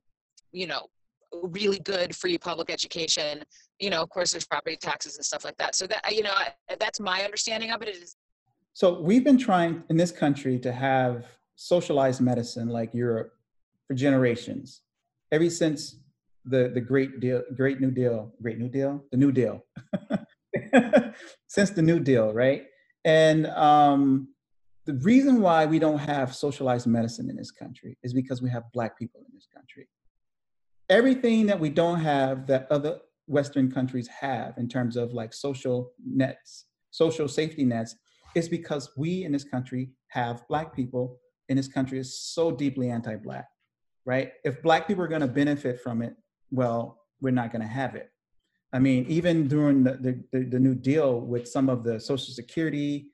you 0.52 0.68
know, 0.68 0.86
really 1.42 1.78
good 1.78 2.14
free 2.14 2.38
public 2.38 2.70
education. 2.70 3.42
You 3.78 3.90
know, 3.90 4.02
of 4.02 4.10
course, 4.10 4.30
there's 4.30 4.46
property 4.46 4.76
taxes 4.76 5.16
and 5.16 5.24
stuff 5.24 5.44
like 5.44 5.56
that. 5.58 5.74
So 5.74 5.86
that 5.86 6.14
you 6.14 6.22
know, 6.22 6.34
that's 6.78 7.00
my 7.00 7.22
understanding 7.22 7.70
of 7.70 7.82
it. 7.82 7.88
Is 7.88 8.16
so 8.72 9.00
we've 9.00 9.24
been 9.24 9.38
trying 9.38 9.82
in 9.90 9.96
this 9.96 10.10
country 10.10 10.58
to 10.60 10.72
have 10.72 11.24
socialized 11.56 12.20
medicine 12.20 12.68
like 12.68 12.92
Europe 12.94 13.32
for 13.86 13.94
generations. 13.94 14.82
Ever 15.32 15.50
since 15.50 15.96
the 16.44 16.70
the 16.72 16.80
great 16.80 17.20
deal, 17.20 17.42
great 17.54 17.80
new 17.80 17.90
deal, 17.90 18.32
great 18.42 18.58
new 18.58 18.68
deal, 18.68 19.04
the 19.10 19.16
new 19.16 19.32
deal, 19.32 19.64
since 21.48 21.70
the 21.70 21.82
new 21.82 22.00
deal, 22.00 22.32
right? 22.32 22.66
And 23.04 23.46
um, 23.48 24.28
the 24.86 24.94
reason 24.94 25.40
why 25.40 25.66
we 25.66 25.78
don't 25.78 25.98
have 25.98 26.34
socialized 26.34 26.86
medicine 26.86 27.28
in 27.28 27.36
this 27.36 27.50
country 27.50 27.98
is 28.02 28.14
because 28.14 28.40
we 28.40 28.50
have 28.50 28.62
black 28.72 28.98
people 28.98 29.20
in 29.20 29.34
this 29.34 29.48
country. 29.52 29.88
Everything 30.88 31.46
that 31.46 31.58
we 31.58 31.70
don't 31.70 32.00
have 32.00 32.46
that 32.46 32.66
other 32.70 33.00
Western 33.26 33.70
countries 33.70 34.08
have 34.08 34.56
in 34.56 34.68
terms 34.68 34.96
of 34.96 35.12
like 35.12 35.34
social 35.34 35.92
nets, 36.04 36.66
social 36.90 37.28
safety 37.28 37.64
nets, 37.64 37.96
is 38.34 38.48
because 38.48 38.90
we 38.96 39.24
in 39.24 39.32
this 39.32 39.44
country 39.44 39.90
have 40.08 40.46
black 40.48 40.74
people 40.74 41.18
in 41.48 41.56
this 41.56 41.68
country 41.68 41.98
is 41.98 42.18
so 42.18 42.50
deeply 42.50 42.90
anti-black, 42.90 43.46
right? 44.04 44.32
If 44.44 44.62
black 44.62 44.86
people 44.86 45.02
are 45.04 45.08
going 45.08 45.20
to 45.20 45.26
benefit 45.26 45.80
from 45.80 46.02
it, 46.02 46.14
well, 46.50 47.00
we're 47.20 47.30
not 47.30 47.52
going 47.52 47.62
to 47.62 47.68
have 47.68 47.94
it. 47.94 48.10
I 48.72 48.78
mean, 48.78 49.06
even 49.08 49.48
during 49.48 49.84
the, 49.84 49.92
the, 49.92 50.24
the, 50.32 50.44
the, 50.44 50.60
New 50.60 50.74
Deal 50.74 51.20
with 51.20 51.48
some 51.48 51.68
of 51.68 51.84
the 51.84 52.00
Social 52.00 52.34
Security, 52.34 53.06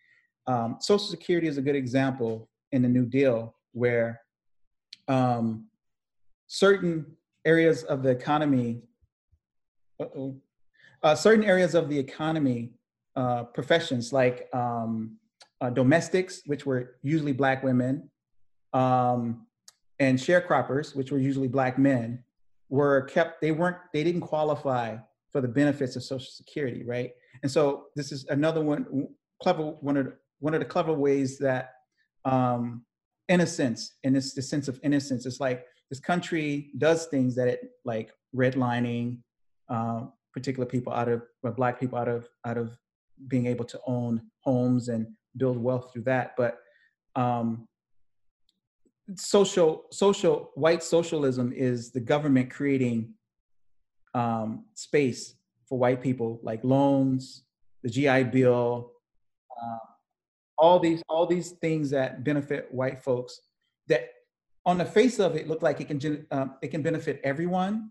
um, 0.47 0.79
Social 0.81 1.07
Security 1.07 1.47
is 1.47 1.59
a 1.59 1.63
good 1.63 1.77
example 1.77 2.49
in 2.73 2.83
the 2.83 2.89
New 2.89 3.05
Deal 3.05 3.55
where 3.73 4.21
um, 5.09 5.67
certain 6.47 7.07
areas 7.45 7.83
of 7.85 8.03
the 8.03 8.11
economy, 8.11 8.83
uh, 11.03 11.15
certain 11.15 11.45
areas 11.45 11.75
of 11.75 11.89
the 11.89 11.99
economy, 11.99 12.73
uh, 13.17 13.45
professions 13.45 14.13
like 14.13 14.49
um, 14.55 15.17
uh, 15.61 15.71
domestics, 15.71 16.43
which 16.47 16.67
were 16.67 16.97
usually 17.03 17.33
black 17.33 17.63
women, 17.63 18.09
um, 18.73 19.47
and 19.99 20.19
sharecroppers, 20.19 20.97
which 20.97 21.13
were 21.13 21.19
usually 21.19 21.49
black 21.49 21.79
men, 21.79 22.23
were 22.69 23.03
kept 23.03 23.41
they 23.41 23.53
weren't 23.53 23.77
they 23.93 24.03
didn't 24.03 24.23
qualify 24.23 24.97
for 25.31 25.41
the 25.41 25.49
benefits 25.49 25.95
of 25.97 26.03
social 26.03 26.31
security 26.31 26.83
right? 26.85 27.11
And 27.43 27.51
so 27.51 27.87
this 27.97 28.13
is 28.13 28.27
another 28.29 28.63
one 28.63 29.09
clever 29.43 29.63
one 29.63 29.97
of 29.97 30.07
the, 30.07 30.13
one 30.41 30.55
of 30.55 30.61
the 30.61 30.67
clever 30.67 30.93
ways 30.93 31.39
that 31.39 31.75
um 32.25 32.85
innocence 33.29 33.97
and 34.05 34.17
this 34.17 34.35
the 34.35 34.43
sense 34.43 34.69
of 34.69 34.81
innocence 34.83 35.27
it's 35.27 35.41
like 35.41 35.67
this 35.93 36.01
country 36.01 36.71
does 36.79 37.05
things 37.05 37.35
that 37.35 37.49
it 37.49 37.73
like 37.85 38.15
redlining 38.35 39.19
uh, 39.69 40.07
particular 40.33 40.65
people 40.65 40.91
out 40.91 41.07
of 41.07 41.21
black 41.55 41.79
people 41.79 41.99
out 41.99 42.09
of 42.09 42.27
out 42.47 42.57
of 42.57 42.79
being 43.29 43.45
able 43.45 43.67
to 43.67 43.79
own 43.87 44.23
homes 44.41 44.89
and 44.89 45.07
build 45.37 45.59
wealth 45.59 45.93
through 45.93 46.05
that. 46.05 46.33
But 46.35 46.61
um 47.15 47.69
social 49.17 49.85
social 49.91 50.51
white 50.55 50.83
socialism 50.83 51.53
is 51.55 51.91
the 51.91 52.01
government 52.01 52.51
creating 52.51 53.13
um, 54.15 54.65
space 54.73 55.35
for 55.69 55.79
white 55.79 56.01
people 56.01 56.41
like 56.43 56.65
loans 56.65 57.45
the 57.83 57.91
gi 57.91 58.23
bill 58.25 58.93
uh, 59.63 59.85
all 60.57 60.79
these 60.79 61.03
all 61.11 61.27
these 61.27 61.51
things 61.61 61.91
that 61.91 62.25
benefit 62.25 62.73
white 62.73 63.03
folks 63.03 63.41
that 63.89 64.09
on 64.65 64.79
the 64.79 64.85
face 64.85 65.19
of 65.19 65.37
it 65.37 65.49
look 65.49 65.63
like 65.63 65.81
it 65.81 65.89
can 65.89 66.27
uh, 66.31 66.47
it 66.63 66.69
can 66.69 66.83
benefit 66.83 67.21
everyone. 67.25 67.91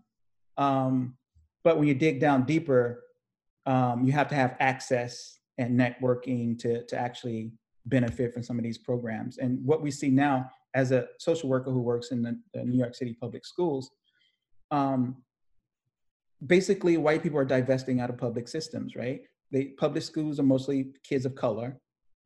Um, 0.56 1.16
but 1.64 1.78
when 1.78 1.86
you 1.86 1.94
dig 1.94 2.20
down 2.20 2.44
deeper 2.44 3.02
um, 3.66 4.04
you 4.04 4.12
have 4.12 4.28
to 4.28 4.34
have 4.34 4.56
access 4.60 5.38
and 5.58 5.78
networking 5.78 6.58
to 6.58 6.84
to 6.86 6.98
actually 6.98 7.52
benefit 7.86 8.32
from 8.32 8.42
some 8.42 8.58
of 8.58 8.64
these 8.64 8.78
programs. 8.78 9.38
And 9.38 9.64
what 9.64 9.82
we 9.82 9.90
see 9.90 10.10
now 10.10 10.50
as 10.74 10.92
a 10.92 11.08
social 11.18 11.48
worker 11.48 11.70
who 11.70 11.80
works 11.80 12.10
in 12.12 12.22
the, 12.22 12.38
the 12.54 12.64
New 12.64 12.78
York 12.78 12.94
City 12.94 13.16
public 13.20 13.44
schools, 13.44 13.90
um, 14.70 15.16
basically 16.46 16.96
white 16.96 17.22
people 17.22 17.38
are 17.38 17.44
divesting 17.44 18.00
out 18.00 18.08
of 18.08 18.18
public 18.18 18.48
systems, 18.48 18.96
right? 18.96 19.22
They 19.50 19.66
public 19.66 20.02
schools 20.02 20.40
are 20.40 20.44
mostly 20.44 20.92
kids 21.04 21.26
of 21.26 21.34
color, 21.34 21.78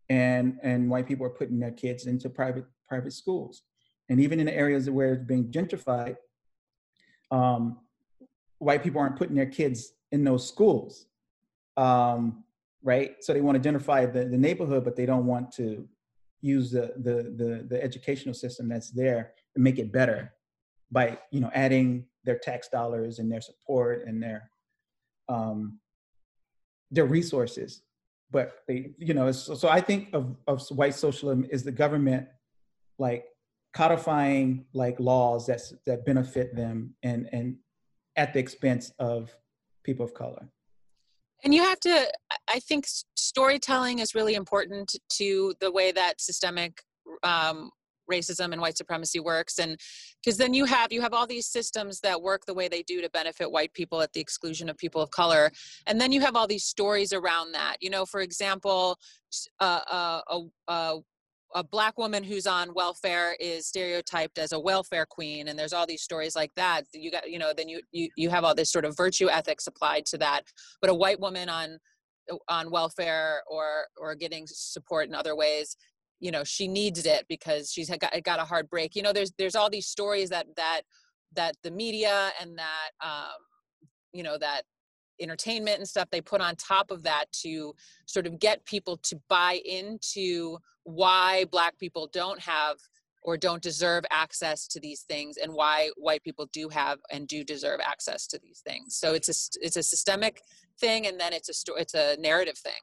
and 0.09 0.59
and 0.63 0.89
white 0.89 1.07
people 1.07 1.27
are 1.27 1.31
putting 1.31 1.59
their 1.59 1.73
kids 1.73 2.07
into 2.07 2.31
private 2.31 2.65
private 2.89 3.13
schools, 3.13 3.63
and 4.09 4.21
even 4.21 4.41
in 4.41 4.47
the 4.47 4.55
areas 4.55 4.89
where 4.89 5.15
it's 5.15 5.25
being 5.25 5.51
gentrified, 5.51 6.17
um, 7.31 7.79
white 8.59 8.83
people 8.83 9.01
aren't 9.01 9.17
putting 9.17 9.35
their 9.35 9.47
kids 9.47 9.93
in 10.13 10.25
those 10.25 10.47
schools, 10.47 11.07
um, 11.77 12.45
right? 12.83 13.17
So 13.21 13.33
they 13.33 13.41
want 13.41 13.63
to 13.63 13.69
gentrify 13.69 14.11
the, 14.13 14.25
the 14.25 14.39
neighborhood, 14.39 14.85
but 14.85 14.97
they 14.97 15.07
don't 15.07 15.27
want 15.27 15.53
to 15.53 15.89
use 16.41 16.71
the, 16.71 16.93
the 16.97 17.35
the 17.37 17.67
the 17.69 17.83
educational 17.83 18.35
system 18.35 18.69
that's 18.69 18.91
there 18.91 19.33
and 19.55 19.65
make 19.65 19.79
it 19.79 19.93
better 19.93 20.33
by 20.91 21.19
you 21.31 21.41
know 21.41 21.51
adding 21.55 22.07
their 22.25 22.39
tax 22.39 22.69
dollars 22.69 23.19
and 23.19 23.31
their 23.31 23.41
support 23.41 24.07
and 24.07 24.23
their 24.23 24.51
um 25.29 25.79
their 26.91 27.07
resources 27.07 27.83
but 28.31 28.59
they 28.69 28.93
you 28.99 29.15
know 29.15 29.31
so, 29.33 29.55
so 29.55 29.69
i 29.69 29.81
think 29.81 30.09
of 30.13 30.37
of 30.47 30.63
white 30.71 30.95
socialism 30.95 31.47
is 31.51 31.65
the 31.65 31.73
government 31.73 32.27
like 32.99 33.25
codifying 33.77 34.65
like 34.73 34.99
laws 34.99 35.45
that 35.47 35.61
that 35.85 36.07
benefit 36.07 36.57
them 36.57 36.95
and 37.03 37.29
and 37.33 37.57
at 38.17 38.33
the 38.33 38.39
expense 38.39 38.91
of 38.99 39.37
people 39.85 40.03
of 40.03 40.15
color. 40.15 40.49
And 41.45 41.55
you 41.55 41.63
have 41.63 41.81
to 41.81 42.11
i 42.49 42.59
think 42.61 42.87
storytelling 43.17 43.99
is 43.99 44.15
really 44.15 44.35
important 44.35 44.97
to 45.19 45.53
the 45.61 45.71
way 45.71 45.93
that 45.93 46.15
systemic 46.21 46.83
um, 47.23 47.71
racism 48.11 48.53
and 48.53 48.61
white 48.61 48.77
supremacy 48.77 49.21
works. 49.21 49.59
And 49.59 49.79
because 50.23 50.39
then 50.39 50.55
you 50.55 50.65
have 50.65 50.93
you 50.93 51.03
have 51.03 51.13
all 51.13 51.27
these 51.27 51.47
systems 51.47 52.01
that 52.01 52.21
work 52.21 52.47
the 52.47 52.55
way 52.55 52.69
they 52.69 52.83
do 52.83 53.03
to 53.03 53.11
benefit 53.11 53.51
white 53.51 53.73
people 53.75 54.01
at 54.01 54.13
the 54.13 54.21
exclusion 54.21 54.69
of 54.69 54.77
people 54.79 55.03
of 55.03 55.11
color. 55.11 55.51
And 55.87 56.01
then 56.01 56.13
you 56.13 56.21
have 56.21 56.37
all 56.37 56.47
these 56.47 56.65
stories 56.65 57.13
around 57.13 57.53
that. 57.53 57.77
You 57.81 57.91
know 57.91 58.07
for 58.07 58.21
example 58.21 58.99
uh, 59.61 59.81
uh, 59.91 60.21
a, 60.29 60.41
a, 60.73 60.99
a 61.55 61.63
black 61.63 61.97
woman 61.97 62.23
who's 62.23 62.47
on 62.47 62.75
welfare 62.75 63.37
is 63.41 63.67
stereotyped 63.67 64.39
as 64.39 64.53
a 64.53 64.59
welfare 64.59 65.07
queen 65.07 65.49
and 65.49 65.59
there's 65.59 65.73
all 65.73 65.87
these 65.87 66.03
stories 66.03 66.35
like 66.35 66.53
that 66.57 66.83
you 66.93 67.11
got 67.11 67.31
you 67.31 67.39
know 67.39 67.53
then 67.57 67.69
you 67.69 67.81
you, 67.93 68.09
you 68.17 68.29
have 68.31 68.45
all 68.45 68.55
this 68.55 68.71
sort 68.71 68.85
of 68.85 68.97
virtue 68.97 69.29
ethics 69.31 69.67
applied 69.67 70.05
to 70.07 70.19
that. 70.19 70.43
But 70.81 70.91
a 70.91 70.95
white 70.95 71.21
woman 71.21 71.49
on 71.49 71.79
on 72.49 72.71
welfare 72.71 73.43
or 73.47 73.87
or 73.97 74.15
getting 74.15 74.45
support 74.47 75.09
in 75.09 75.15
other 75.15 75.37
ways 75.37 75.77
you 76.21 76.31
know 76.31 76.45
she 76.45 76.67
needs 76.67 77.05
it 77.07 77.27
because 77.29 77.71
she's 77.71 77.91
got, 77.91 78.13
got 78.25 78.41
a 78.41 78.45
hard 78.45 78.69
break. 78.71 78.97
You 78.97 79.03
know 79.03 79.13
there's 79.13 79.33
there's 79.39 79.55
all 79.55 79.71
these 79.71 79.87
stories 79.87 80.31
that 80.31 80.47
that 80.57 80.83
that 81.35 81.55
the 81.63 81.71
media 81.71 82.31
and 82.41 82.59
that 82.59 82.91
um 83.05 83.37
you 84.13 84.23
know 84.23 84.39
that 84.39 84.63
entertainment 85.21 85.79
and 85.79 85.89
stuff 85.89 86.09
they 86.11 86.21
put 86.21 86.41
on 86.41 86.55
top 86.57 86.91
of 86.91 87.03
that 87.03 87.25
to 87.33 87.75
sort 88.07 88.27
of 88.27 88.39
get 88.39 88.65
people 88.67 88.99
to 88.99 89.19
buy 89.29 89.61
into 89.65 90.59
why 90.87 91.45
black 91.51 91.77
people 91.79 92.09
don't 92.13 92.41
have 92.41 92.77
or 93.23 93.37
don't 93.37 93.61
deserve 93.61 94.05
access 94.11 94.69
to 94.69 94.79
these 94.79 95.03
things 95.03 95.37
and 95.37 95.53
why 95.53 95.91
white 95.97 96.23
people 96.23 96.49
do 96.53 96.69
have 96.69 97.01
and 97.11 97.27
do 97.27 97.43
deserve 97.43 97.81
access 97.85 98.27
to 98.29 98.39
these 98.39 98.61
things 98.65 98.97
so 98.97 99.13
it's 99.13 99.29
a 99.29 99.65
it's 99.65 99.77
a 99.77 99.83
systemic 99.83 100.41
thing 100.81 101.07
and 101.07 101.19
then 101.21 101.33
it's 101.33 101.49
a 101.49 101.53
sto- 101.53 101.75
it's 101.75 101.95
a 101.95 102.17
narrative 102.19 102.57
thing 102.57 102.81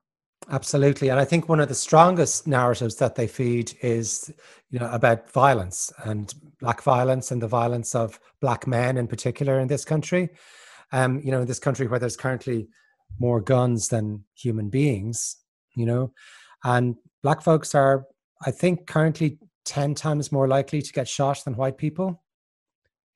Absolutely. 0.50 1.08
And 1.08 1.22
I 1.22 1.24
think 1.24 1.48
one 1.48 1.62
of 1.62 1.70
the 1.70 1.76
strongest 1.76 2.48
narratives 2.48 2.98
that 2.98 3.16
they 3.16 3.28
feed 3.28 3.78
is, 3.82 4.30
you 4.72 4.78
know, 4.78 4.92
about 4.92 5.32
violence 5.32 5.94
and 6.04 6.34
black 6.60 6.82
violence 6.82 7.32
and 7.32 7.42
the 7.42 7.48
violence 7.48 7.96
of 7.96 8.20
black 8.42 8.68
men 8.68 8.98
in 8.98 9.08
particular 9.08 9.58
in 9.62 9.70
this 9.70 9.86
country. 9.86 10.28
Um, 10.92 11.22
you 11.24 11.32
know, 11.32 11.40
in 11.40 11.48
this 11.48 11.60
country 11.60 11.88
where 11.88 11.98
there's 11.98 12.18
currently 12.18 12.68
more 13.20 13.40
guns 13.40 13.88
than 13.88 14.26
human 14.36 14.70
beings, 14.70 15.38
you 15.78 15.86
know, 15.86 16.12
and 16.66 16.98
black 17.24 17.42
folks 17.42 17.74
are, 17.74 18.06
I 18.46 18.52
think, 18.52 18.86
currently 18.86 19.40
10 19.66 19.96
times 19.96 20.32
more 20.32 20.48
likely 20.48 20.82
to 20.82 20.94
get 20.94 21.08
shot 21.08 21.44
than 21.44 21.56
white 21.56 21.78
people. 21.78 22.22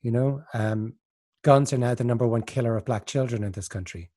You 0.02 0.12
know, 0.12 0.44
um, 0.54 0.94
guns 1.44 1.74
are 1.74 1.78
now 1.78 1.94
the 1.94 2.04
number 2.04 2.28
one 2.28 2.42
killer 2.42 2.76
of 2.76 2.86
black 2.86 3.06
children 3.06 3.44
in 3.44 3.52
this 3.52 3.68
country 3.68 4.10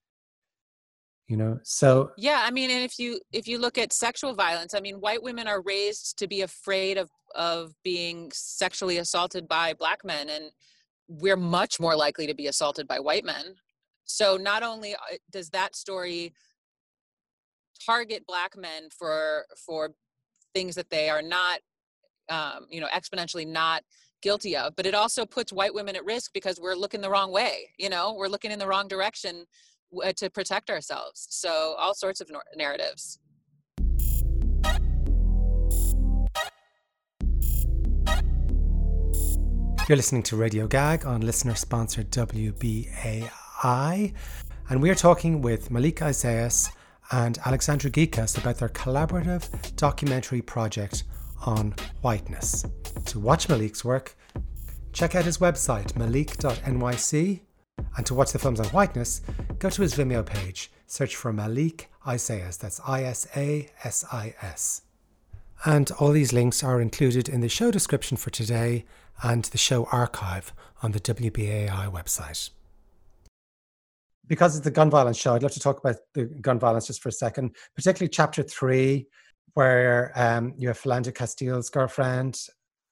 you 1.31 1.37
know 1.37 1.61
so 1.63 2.11
yeah 2.19 2.43
i 2.45 2.51
mean 2.51 2.73
and 2.73 2.83
if 2.83 2.99
you 2.99 3.21
if 3.33 3.47
you 3.47 3.57
look 3.57 3.79
at 3.79 3.93
sexual 3.93 4.35
violence 4.35 4.75
i 4.75 4.81
mean 4.81 4.97
white 4.97 5.23
women 5.23 5.47
are 5.47 5.63
raised 5.63 6.19
to 6.19 6.27
be 6.27 6.41
afraid 6.41 6.99
of 6.99 7.09
of 7.37 7.73
being 7.85 8.29
sexually 8.35 8.99
assaulted 8.99 9.47
by 9.47 9.73
black 9.75 10.05
men 10.05 10.29
and 10.29 10.51
we're 11.07 11.37
much 11.37 11.79
more 11.79 11.95
likely 11.95 12.27
to 12.27 12.35
be 12.35 12.49
assaulted 12.49 12.89
by 12.89 12.99
white 12.99 13.25
men 13.25 13.55
so 14.05 14.37
not 14.37 14.65
only 14.65 14.93
uh, 14.95 15.17
does 15.31 15.51
that 15.51 15.77
story 15.77 16.35
target 17.85 18.25
black 18.27 18.57
men 18.57 18.89
for 18.97 19.45
for 19.67 19.91
things 20.55 20.75
that 20.75 20.91
they 20.91 21.09
are 21.09 21.23
not 21.23 21.61
um, 22.29 22.67
you 22.71 22.81
know 22.81 22.89
exponentially 22.95 23.47
not 23.47 23.83
guilty 24.23 24.55
of 24.57 24.77
but 24.77 24.85
it 24.85 24.95
also 24.95 25.25
puts 25.25 25.53
white 25.53 25.73
women 25.73 25.97
at 25.97 26.05
risk 26.05 26.33
because 26.35 26.61
we're 26.61 26.75
looking 26.75 27.01
the 27.01 27.09
wrong 27.09 27.33
way 27.33 27.71
you 27.79 27.89
know 27.89 28.15
we're 28.15 28.29
looking 28.29 28.51
in 28.51 28.59
the 28.59 28.67
wrong 28.67 28.87
direction 28.87 29.47
uh, 30.05 30.13
to 30.13 30.31
protect 30.31 30.71
ourselves. 30.71 31.27
So 31.31 31.75
all 31.79 31.95
sorts 31.95 32.21
of 32.21 32.31
narratives. 32.57 33.19
You're 39.89 39.97
listening 39.97 40.23
to 40.25 40.37
Radio 40.37 40.69
Gag 40.69 41.05
on 41.05 41.23
listener 41.23 41.57
sponsored 41.57 42.13
WBAI, 42.13 43.33
and 44.69 44.81
we 44.81 44.91
are 44.91 44.95
talking 44.95 45.43
with 45.43 45.73
Malik 45.73 46.01
Isaias 46.03 46.71
and 47.13 47.39
Alexandra 47.45 47.91
Gikas 47.91 48.39
about 48.39 48.59
their 48.59 48.69
collaborative 48.69 49.75
documentary 49.77 50.43
project 50.43 51.05
on 51.45 51.75
whiteness. 52.03 52.65
To 53.07 53.19
watch 53.19 53.49
Malik's 53.49 53.85
work, 53.85 54.17
check 54.93 55.15
out 55.15 55.25
his 55.25 55.39
website, 55.39 55.97
malik.nyc, 55.97 57.41
and 57.97 58.07
to 58.07 58.15
watch 58.15 58.33
the 58.33 58.39
films 58.39 58.61
on 58.61 58.67
whiteness, 58.67 59.23
go 59.59 59.71
to 59.71 59.83
his 59.83 59.95
Vimeo 59.95 60.25
page, 60.25 60.71
search 60.87 61.17
for 61.17 61.33
Malik 61.33 61.91
Isaias, 62.07 62.57
that's 62.57 62.81
I 62.87 63.05
S 63.05 63.27
A 63.37 63.69
S 63.85 64.05
I 64.13 64.35
S. 64.43 64.83
And 65.65 65.91
all 65.93 66.13
these 66.13 66.33
links 66.33 66.63
are 66.65 66.81
included 66.81 67.29
in 67.29 67.41
the 67.41 67.49
show 67.49 67.71
description 67.71 68.17
for 68.17 68.31
today 68.31 68.85
and 69.23 69.45
the 69.45 69.59
show 69.59 69.85
archive 69.93 70.55
on 70.83 70.93
the 70.93 71.01
WBAI 71.01 71.93
website. 71.93 72.51
Because 74.31 74.57
it's 74.57 74.65
the 74.65 74.71
gun 74.71 74.89
violence 74.89 75.19
show, 75.19 75.35
I'd 75.35 75.43
love 75.43 75.53
to 75.53 75.61
talk 75.61 75.79
about 75.81 75.97
the 76.15 76.25
gun 76.25 76.59
violence 76.59 76.87
just 76.87 77.03
for 77.03 77.11
a 77.11 77.13
second, 77.13 77.55
particularly 77.77 78.09
chapter 78.09 78.43
three, 78.43 79.09
where 79.53 80.13
um, 80.15 80.55
you 80.57 80.69
have 80.69 80.81
Philando 80.81 81.15
Castile's 81.15 81.69
girlfriend 81.69 82.41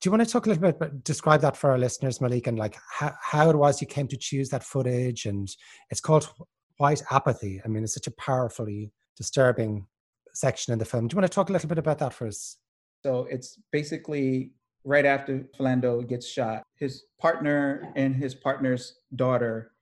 do 0.01 0.07
you 0.07 0.13
want 0.13 0.25
to 0.25 0.33
talk 0.33 0.47
a 0.47 0.49
little 0.49 0.63
bit 0.63 0.77
about 0.77 1.03
describe 1.03 1.41
that 1.41 1.57
for 1.57 1.71
our 1.73 1.79
listeners, 1.79 2.21
Malik, 2.21 2.47
and 2.47 2.57
like 2.57 2.77
how, 2.89 3.13
how 3.21 3.51
it 3.51 3.57
was 3.57 3.81
you 3.81 3.87
came 3.87 4.07
to 4.09 4.17
choose 4.17 4.49
that 4.51 4.63
footage? 4.63 5.27
And 5.27 5.49
it's 5.91 6.01
called 6.01 6.31
White 6.77 7.03
Apathy. 7.11 7.61
I 7.65 7.69
mean, 7.69 7.83
it's 7.83 7.95
such 7.95 8.07
a 8.07 8.13
powerfully 8.13 8.93
disturbing 9.17 9.87
section 10.35 10.73
in 10.73 10.79
the 10.79 10.85
film. 10.85 11.09
Do 11.09 11.15
you 11.15 11.21
want 11.21 11.31
to 11.31 11.35
talk 11.35 11.51
a 11.51 11.53
little 11.53 11.69
bit 11.69 11.79
about 11.79 11.99
that 11.99 12.13
for 12.13 12.29
us? 12.29 12.59
So 13.05 13.27
it's 13.29 13.59
basically 13.73 14.53
right 14.85 15.05
after 15.05 15.49
Philando 15.59 16.09
gets 16.09 16.29
shot, 16.29 16.63
his 16.77 17.03
partner 17.21 17.93
and 17.97 18.15
his 18.15 18.37
partner's 18.37 18.99
daughter 19.17 19.73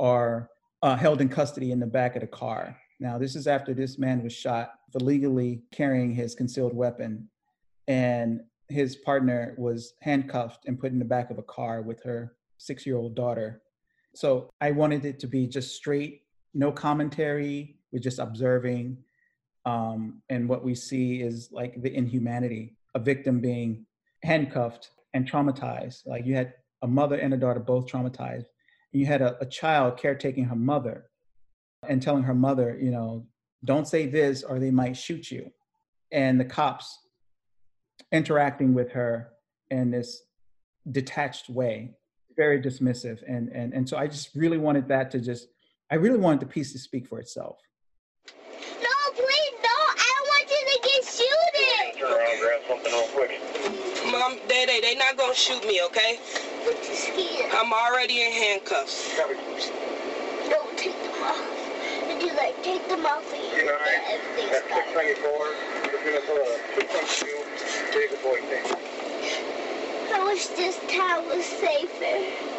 are 0.00 0.50
uh, 0.82 0.96
held 0.96 1.20
in 1.20 1.28
custody 1.28 1.72
in 1.72 1.80
the 1.80 1.86
back 1.86 2.16
of 2.16 2.22
the 2.22 2.26
car. 2.26 2.76
Now, 2.98 3.18
this 3.18 3.34
is 3.34 3.46
after 3.46 3.74
this 3.74 3.98
man 3.98 4.22
was 4.22 4.32
shot 4.32 4.74
for 4.92 5.00
legally 5.00 5.62
carrying 5.72 6.12
his 6.12 6.34
concealed 6.34 6.74
weapon. 6.74 7.28
And 7.88 8.42
his 8.68 8.96
partner 8.96 9.54
was 9.58 9.94
handcuffed 10.02 10.66
and 10.66 10.78
put 10.78 10.92
in 10.92 10.98
the 10.98 11.04
back 11.04 11.30
of 11.30 11.38
a 11.38 11.42
car 11.42 11.82
with 11.82 12.02
her 12.04 12.36
six 12.58 12.86
year 12.86 12.96
old 12.96 13.14
daughter. 13.14 13.62
So 14.14 14.50
I 14.60 14.70
wanted 14.70 15.04
it 15.04 15.18
to 15.20 15.26
be 15.26 15.46
just 15.46 15.74
straight, 15.74 16.22
no 16.54 16.70
commentary. 16.70 17.76
We're 17.92 18.00
just 18.00 18.18
observing. 18.18 18.98
Um, 19.64 20.22
and 20.28 20.48
what 20.48 20.64
we 20.64 20.74
see 20.74 21.22
is 21.22 21.50
like 21.52 21.80
the 21.82 21.94
inhumanity, 21.94 22.76
a 22.94 22.98
victim 22.98 23.40
being 23.40 23.86
handcuffed 24.22 24.90
and 25.14 25.30
traumatized. 25.30 26.06
Like 26.06 26.26
you 26.26 26.34
had 26.34 26.54
a 26.82 26.86
mother 26.86 27.16
and 27.16 27.34
a 27.34 27.36
daughter 27.36 27.60
both 27.60 27.86
traumatized. 27.86 28.46
And 28.92 29.00
you 29.00 29.06
had 29.06 29.22
a, 29.22 29.36
a 29.40 29.46
child 29.46 29.96
caretaking 29.96 30.44
her 30.44 30.56
mother 30.56 31.06
and 31.88 32.02
telling 32.02 32.24
her 32.24 32.34
mother, 32.34 32.76
you 32.80 32.90
know, 32.90 33.26
don't 33.64 33.88
say 33.88 34.06
this 34.06 34.42
or 34.42 34.58
they 34.58 34.70
might 34.70 34.96
shoot 34.96 35.30
you. 35.30 35.50
And 36.12 36.40
the 36.40 36.44
cops 36.44 36.98
interacting 38.12 38.74
with 38.74 38.90
her 38.92 39.30
in 39.70 39.90
this 39.90 40.22
detached 40.90 41.48
way, 41.48 41.94
very 42.36 42.60
dismissive. 42.60 43.22
And, 43.28 43.48
and, 43.50 43.72
and 43.72 43.88
so 43.88 43.96
I 43.96 44.06
just 44.06 44.34
really 44.34 44.58
wanted 44.58 44.88
that 44.88 45.10
to 45.12 45.20
just, 45.20 45.48
I 45.90 45.96
really 45.96 46.18
wanted 46.18 46.40
the 46.40 46.46
piece 46.46 46.72
to 46.72 46.78
speak 46.78 47.06
for 47.06 47.20
itself. 47.20 47.58
No, 48.26 48.32
please 49.12 49.54
don't. 49.62 49.96
I 49.98 50.12
don't 50.16 50.26
want 50.28 50.50
you 50.50 50.62
to 50.66 50.78
get 50.82 51.04
shooted. 51.04 52.00
Turn 52.00 52.12
around, 52.12 52.40
grab 52.40 52.60
something 52.66 52.92
real 52.92 53.06
quick. 53.08 53.30
Mom, 54.10 54.38
Daddy, 54.48 54.80
they 54.80 54.96
not 54.96 55.16
gonna 55.16 55.34
shoot 55.34 55.64
me, 55.66 55.80
okay? 55.84 56.18
But 56.64 56.76
you 56.88 56.94
scared. 56.94 57.50
I'm 57.54 57.72
already 57.72 58.20
in 58.22 58.32
handcuffs. 58.32 59.16
Don't 59.16 60.78
take 60.78 60.96
them 61.02 61.22
off. 61.24 61.40
If 62.10 62.22
you 62.22 62.32
like, 62.36 62.62
take 62.62 62.86
them 62.88 63.06
off 63.06 63.24
and 63.32 63.42
you 63.42 63.64
You 63.64 63.66
know, 63.66 63.78
get 63.84 64.20
everything's 64.20 64.50
That's 64.52 64.68
fine. 64.68 64.84
694. 64.92 65.30
You're 65.88 66.04
gonna 66.04 66.26
put 66.28 66.36
a 66.36 66.60
692. 66.76 67.96
Take 67.96 68.12
a 68.12 68.20
boy 68.22 68.40
thing. 68.50 68.64
I 70.12 70.24
wish 70.24 70.46
this 70.48 70.76
town 70.92 71.24
was 71.28 71.44
safer. 71.44 72.16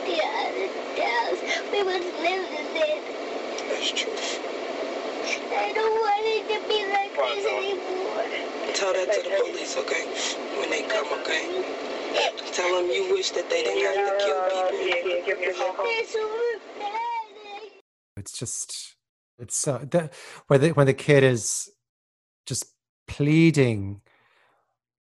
The 0.07 0.17
other 0.17 0.67
towns 0.97 1.39
we 1.71 1.83
was 1.83 2.01
living 2.21 2.65
in. 2.73 3.01
That's 3.69 3.91
true. 3.91 4.13
I 5.53 5.71
don't 5.73 5.93
want 6.01 6.25
it 6.25 6.43
to 6.49 6.59
be 6.67 6.79
like 6.89 7.13
this 7.13 7.45
anymore. 7.45 8.73
Tell 8.73 8.93
that 8.93 9.13
to 9.13 9.21
the 9.21 9.35
police, 9.45 9.77
okay? 9.77 10.05
When 10.59 10.69
they 10.69 10.83
come, 10.87 11.07
okay? 11.21 11.45
Tell 12.53 12.81
them 12.81 12.91
you 12.91 13.13
wish 13.13 13.31
that 13.31 13.49
they 13.49 13.63
didn't 13.63 13.95
have 13.95 14.17
to 14.19 14.25
kill 14.25 14.41
people. 14.71 15.85
It's 15.87 16.13
so 16.13 16.29
bad. 16.77 17.71
It's 18.17 18.37
just, 18.37 18.95
it's 19.39 19.55
so, 19.55 19.77
the, 19.77 20.09
where 20.47 20.59
the, 20.59 20.69
when 20.71 20.85
the 20.85 20.93
kid 20.93 21.23
is 21.23 21.69
just 22.45 22.65
pleading 23.07 24.01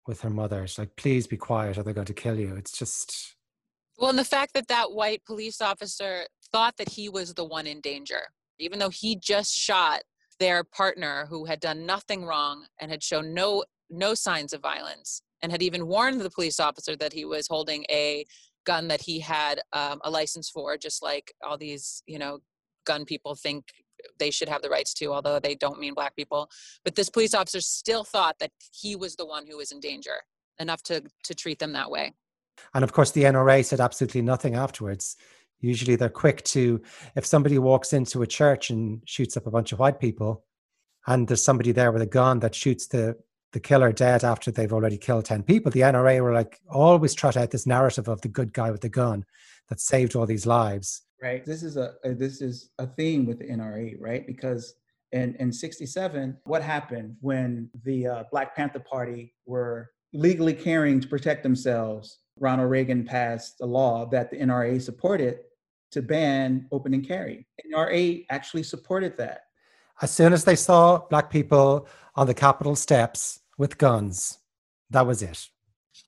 with 0.06 0.22
her 0.22 0.30
mother, 0.30 0.64
it's 0.64 0.78
like, 0.78 0.96
please 0.96 1.28
be 1.28 1.36
quiet 1.36 1.78
or 1.78 1.84
they're 1.84 1.94
going 1.94 2.06
to 2.06 2.14
kill 2.14 2.38
you. 2.38 2.56
It's 2.56 2.76
just, 2.76 3.36
Well, 3.98 4.10
and 4.10 4.18
the 4.18 4.24
fact 4.24 4.54
that 4.54 4.66
that 4.68 4.92
white 4.92 5.24
police 5.24 5.60
officer 5.60 6.26
thought 6.52 6.76
that 6.78 6.88
he 6.88 7.08
was 7.08 7.34
the 7.34 7.44
one 7.44 7.68
in 7.68 7.80
danger, 7.80 8.22
even 8.58 8.80
though 8.80 8.90
he 8.90 9.14
just 9.14 9.54
shot 9.54 10.02
their 10.40 10.64
partner 10.64 11.26
who 11.30 11.44
had 11.44 11.60
done 11.60 11.86
nothing 11.86 12.24
wrong 12.24 12.66
and 12.80 12.90
had 12.90 13.02
shown 13.02 13.32
no 13.32 13.64
no 13.90 14.14
signs 14.14 14.52
of 14.52 14.60
violence 14.60 15.22
and 15.42 15.52
had 15.52 15.62
even 15.62 15.86
warned 15.86 16.20
the 16.20 16.30
police 16.30 16.60
officer 16.60 16.96
that 16.96 17.12
he 17.12 17.24
was 17.24 17.46
holding 17.46 17.84
a 17.90 18.24
gun 18.66 18.88
that 18.88 19.00
he 19.00 19.18
had 19.20 19.60
um, 19.72 20.00
a 20.04 20.10
license 20.10 20.50
for 20.50 20.76
just 20.76 21.02
like 21.02 21.32
all 21.44 21.56
these 21.56 22.02
you 22.06 22.18
know 22.18 22.38
gun 22.86 23.04
people 23.04 23.34
think 23.34 23.64
they 24.18 24.30
should 24.30 24.48
have 24.48 24.62
the 24.62 24.70
rights 24.70 24.94
to 24.94 25.06
although 25.06 25.38
they 25.38 25.54
don't 25.54 25.80
mean 25.80 25.94
black 25.94 26.14
people 26.16 26.48
but 26.84 26.94
this 26.94 27.10
police 27.10 27.34
officer 27.34 27.60
still 27.60 28.04
thought 28.04 28.36
that 28.38 28.50
he 28.72 28.94
was 28.94 29.16
the 29.16 29.26
one 29.26 29.46
who 29.46 29.56
was 29.56 29.72
in 29.72 29.80
danger 29.80 30.16
enough 30.58 30.82
to 30.82 31.02
to 31.24 31.34
treat 31.34 31.58
them 31.58 31.72
that 31.72 31.90
way 31.90 32.12
and 32.74 32.84
of 32.84 32.92
course 32.92 33.10
the 33.10 33.24
NRA 33.24 33.64
said 33.64 33.80
absolutely 33.80 34.22
nothing 34.22 34.54
afterwards. 34.54 35.16
Usually 35.60 35.96
they're 35.96 36.08
quick 36.08 36.44
to, 36.44 36.80
if 37.16 37.26
somebody 37.26 37.58
walks 37.58 37.92
into 37.92 38.22
a 38.22 38.26
church 38.26 38.70
and 38.70 39.02
shoots 39.06 39.36
up 39.36 39.46
a 39.46 39.50
bunch 39.50 39.72
of 39.72 39.78
white 39.78 39.98
people, 39.98 40.44
and 41.06 41.26
there's 41.26 41.42
somebody 41.42 41.72
there 41.72 41.90
with 41.90 42.02
a 42.02 42.06
gun 42.06 42.40
that 42.40 42.54
shoots 42.54 42.86
the 42.86 43.16
the 43.52 43.60
killer 43.60 43.92
dead 43.92 44.24
after 44.24 44.50
they've 44.50 44.72
already 44.72 44.98
killed 44.98 45.24
10 45.24 45.42
people, 45.42 45.70
the 45.70 45.80
NRA 45.80 46.20
were 46.20 46.32
like 46.32 46.60
always 46.68 47.14
trot 47.14 47.36
out 47.36 47.50
this 47.50 47.66
narrative 47.66 48.08
of 48.08 48.20
the 48.20 48.28
good 48.28 48.52
guy 48.52 48.70
with 48.70 48.82
the 48.82 48.88
gun 48.88 49.24
that 49.68 49.80
saved 49.80 50.14
all 50.16 50.26
these 50.26 50.46
lives. 50.46 51.02
right. 51.22 51.44
This 51.44 51.62
is 51.62 51.76
a, 51.76 51.94
a 52.04 52.14
this 52.14 52.40
is 52.40 52.70
a 52.78 52.86
theme 52.86 53.26
with 53.26 53.38
the 53.38 53.46
nra 53.46 53.96
right? 53.98 54.26
Because 54.26 54.74
in 55.12 55.34
in 55.36 55.52
67 55.52 56.36
what 56.44 56.62
happened 56.62 57.16
when 57.20 57.70
the 57.84 58.06
uh, 58.06 58.24
black 58.30 58.54
panther 58.54 58.80
party 58.80 59.34
were 59.46 59.90
legally 60.12 60.54
carrying 60.54 61.00
to 61.00 61.08
protect 61.08 61.42
themselves 61.42 62.18
ronald 62.38 62.70
reagan 62.70 63.04
passed 63.04 63.60
a 63.60 63.66
law 63.66 64.06
that 64.06 64.30
the 64.30 64.36
nra 64.36 64.80
supported 64.80 65.40
to 65.90 66.02
ban 66.02 66.66
open 66.70 66.94
and 66.94 67.06
carry. 67.06 67.46
Nra 67.74 68.26
actually 68.30 68.62
supported 68.62 69.16
that. 69.18 69.42
As 70.00 70.10
soon 70.10 70.32
as 70.32 70.44
they 70.44 70.56
saw 70.56 71.02
black 71.10 71.30
people 71.30 71.88
on 72.18 72.26
the 72.26 72.34
Capitol 72.34 72.74
steps 72.74 73.38
with 73.58 73.78
guns. 73.78 74.38
That 74.90 75.06
was 75.06 75.22
it. 75.22 75.48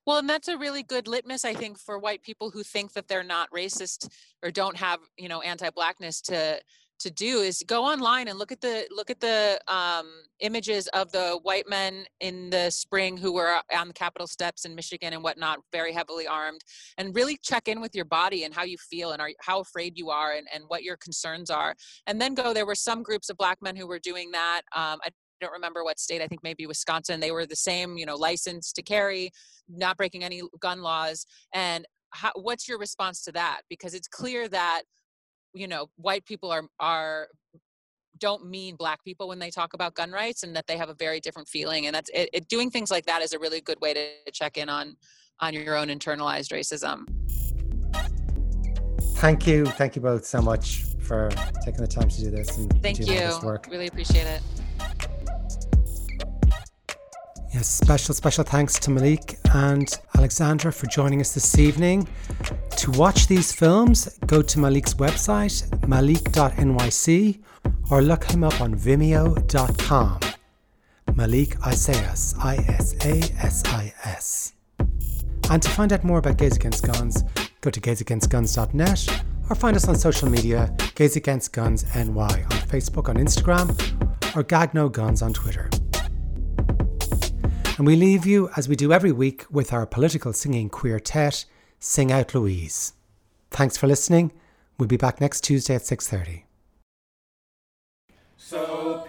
Well, 0.04 0.18
and 0.18 0.28
that's 0.28 0.48
a 0.48 0.58
really 0.58 0.82
good 0.82 1.06
litmus, 1.06 1.44
I 1.44 1.54
think, 1.54 1.78
for 1.78 2.00
white 2.00 2.22
people 2.24 2.50
who 2.50 2.64
think 2.64 2.94
that 2.94 3.06
they're 3.06 3.22
not 3.22 3.48
racist 3.52 4.08
or 4.42 4.50
don't 4.50 4.76
have, 4.76 4.98
you 5.16 5.28
know, 5.28 5.40
anti-blackness 5.40 6.20
to 6.22 6.61
to 6.98 7.11
do 7.11 7.38
is 7.38 7.62
go 7.66 7.82
online 7.82 8.28
and 8.28 8.38
look 8.38 8.52
at 8.52 8.61
the 8.61 8.86
look 8.94 9.08
at 9.08 9.20
the 9.20 9.58
um, 9.68 10.06
images 10.40 10.86
of 10.88 11.11
the 11.12 11.38
white 11.44 11.66
men 11.66 12.04
in 12.20 12.50
the 12.50 12.68
spring 12.70 13.16
who 13.16 13.32
were 13.32 13.54
on 13.74 13.88
the 13.88 13.94
Capitol 13.94 14.26
steps 14.26 14.64
in 14.64 14.74
Michigan 14.74 15.12
and 15.14 15.22
whatnot, 15.22 15.61
very 15.72 15.92
heavily 15.92 16.26
armed, 16.26 16.61
and 16.98 17.14
really 17.14 17.38
check 17.40 17.68
in 17.68 17.80
with 17.80 17.94
your 17.94 18.04
body 18.04 18.44
and 18.44 18.52
how 18.52 18.64
you 18.64 18.76
feel 18.76 19.12
and 19.12 19.22
are, 19.22 19.30
how 19.40 19.61
afraid 19.61 19.96
you 19.96 20.11
are 20.11 20.32
and, 20.32 20.46
and 20.52 20.64
what 20.66 20.82
your 20.82 20.96
concerns 20.96 21.50
are, 21.50 21.74
and 22.06 22.20
then 22.20 22.34
go. 22.34 22.52
There 22.52 22.66
were 22.66 22.74
some 22.74 23.02
groups 23.02 23.30
of 23.30 23.36
black 23.38 23.58
men 23.62 23.76
who 23.76 23.86
were 23.86 24.00
doing 24.00 24.32
that. 24.32 24.62
Um, 24.74 24.98
I 25.04 25.11
don't 25.41 25.53
remember 25.53 25.84
what 25.84 25.99
state. 25.99 26.22
I 26.22 26.26
think 26.26 26.43
maybe 26.43 26.66
Wisconsin. 26.66 27.20
They 27.20 27.30
were 27.30 27.47
the 27.47 27.57
same, 27.57 27.97
you 27.97 28.07
know, 28.07 28.16
license 28.16 28.72
to 28.72 28.82
carry, 28.82 29.30
not 29.68 29.97
breaking 29.97 30.24
any 30.24 30.43
gun 30.61 30.82
laws. 30.82 31.26
And 31.55 31.86
how, 32.11 32.32
what's 32.34 32.68
your 32.68 32.78
response 32.78 33.22
to 33.24 33.32
that? 33.32 33.62
Because 33.68 33.95
it's 33.95 34.09
clear 34.09 34.49
that 34.49 34.82
you 35.55 35.68
know 35.68 35.88
white 35.97 36.24
people 36.24 36.51
are 36.51 36.62
are 36.78 37.28
don't 38.18 38.47
mean 38.49 38.76
black 38.76 39.03
people 39.03 39.28
when 39.28 39.38
they 39.38 39.51
talk 39.51 39.72
about 39.72 39.95
gun 39.95 40.11
rights 40.11 40.43
and 40.43 40.55
that 40.55 40.66
they 40.66 40.76
have 40.76 40.88
a 40.88 40.95
very 40.95 41.20
different 41.20 41.49
feeling 41.49 41.86
and 41.86 41.95
that's 41.95 42.11
it, 42.12 42.28
it, 42.32 42.49
doing 42.49 42.70
things 42.70 42.91
like 42.91 43.07
that 43.07 43.22
is 43.22 43.32
a 43.32 43.38
really 43.38 43.61
good 43.61 43.80
way 43.80 43.95
to 43.95 44.30
check 44.32 44.57
in 44.57 44.68
on 44.68 44.97
on 45.41 45.55
your 45.55 45.76
own 45.76 45.88
internalized 45.88 46.53
racism 46.53 47.07
thank 49.16 49.47
you 49.47 49.64
thank 49.64 49.97
you 49.97 50.03
both 50.03 50.24
so 50.24 50.41
much 50.41 50.84
for 51.01 51.30
taking 51.64 51.80
the 51.80 51.88
time 51.88 52.09
to 52.09 52.20
do 52.20 52.30
this 52.30 52.57
and 52.59 52.82
thank 52.82 52.99
you 52.99 53.07
this 53.07 53.43
work 53.43 53.66
really 53.70 53.86
appreciate 53.86 54.26
it 54.26 54.43
Yes, 57.53 57.68
special, 57.68 58.14
special 58.14 58.44
thanks 58.44 58.78
to 58.78 58.90
Malik 58.92 59.36
and 59.55 59.92
Alexandra 60.16 60.72
for 60.72 60.86
joining 60.86 61.20
us 61.20 61.34
this 61.34 61.59
evening. 61.59 62.07
To 62.76 62.92
watch 62.92 63.26
these 63.26 63.53
films, 63.53 64.18
go 64.26 64.40
to 64.40 64.59
Malik's 64.61 64.94
website, 64.94 65.88
malik.nyc, 65.88 67.40
or 67.90 68.03
look 68.03 68.24
him 68.24 68.44
up 68.44 68.61
on 68.61 68.76
vimeo.com. 68.76 70.20
Malik 71.16 71.66
Isaias, 71.66 72.36
I 72.38 72.57
S 72.68 72.94
A 73.05 73.18
S 73.44 73.64
I 73.66 73.92
S. 74.05 74.53
And 75.51 75.61
to 75.61 75.68
find 75.70 75.92
out 75.92 76.05
more 76.05 76.18
about 76.18 76.36
Gays 76.36 76.55
Against 76.55 76.84
Guns, 76.86 77.24
go 77.62 77.70
to 77.70 77.80
gaysagainstguns.net 77.80 79.24
or 79.51 79.57
find 79.57 79.76
us 79.76 79.88
on 79.88 79.96
social 79.96 80.30
media, 80.30 80.72
Gays 80.94 81.16
Against 81.16 81.53
Guns 81.53 81.84
NY 81.96 82.07
on 82.20 82.61
Facebook, 82.70 83.09
on 83.09 83.16
Instagram, 83.16 84.36
or 84.36 84.44
Gag 84.44 84.72
No 84.72 84.88
Guns 84.88 85.20
on 85.20 85.32
Twitter. 85.32 85.68
And 87.81 87.87
we 87.87 87.97
leave 87.97 88.26
you, 88.26 88.51
as 88.59 88.68
we 88.68 88.76
do 88.76 88.93
every 88.93 89.11
week, 89.11 89.47
with 89.51 89.72
our 89.72 89.87
political 89.87 90.35
singing 90.35 90.68
quartet, 90.68 91.47
Sing 91.78 92.12
Out 92.12 92.35
Louise. 92.35 92.93
Thanks 93.51 93.78
for 93.78 93.87
listening. 93.87 94.33
We'll 94.76 94.87
be 94.87 94.99
back 94.99 95.18
next 95.18 95.45
Tuesday 95.45 95.76
at 95.76 95.81
6.30. 95.81 96.43
So 98.37 99.07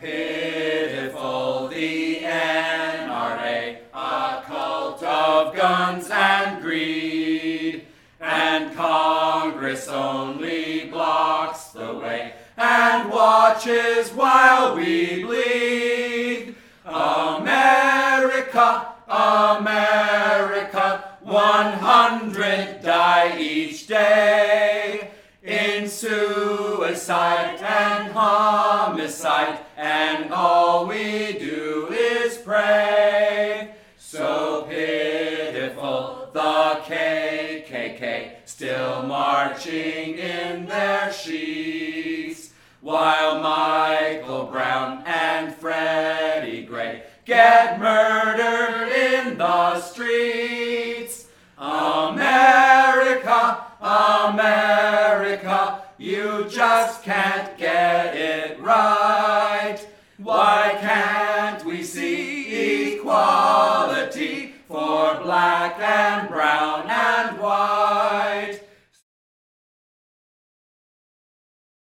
still 38.62 39.02
marching 39.02 40.20
in 40.20 40.68
their 40.68 41.12
sheets, 41.12 42.52
while 42.80 43.40
Michael 43.40 44.44
Brown 44.44 45.02
and 45.08 45.52
Freddie 45.56 46.66
Gray 46.66 47.02
get 47.26 47.80
murdered 47.80 48.90
in 48.90 49.40
the 49.40 49.82
streets. 49.82 51.26
America, 51.58 53.66
America, 53.82 55.82
you 55.98 56.46
just 56.48 57.02
can't 57.02 57.58
get 57.58 58.16
it 58.16 58.62
right. 58.62 59.01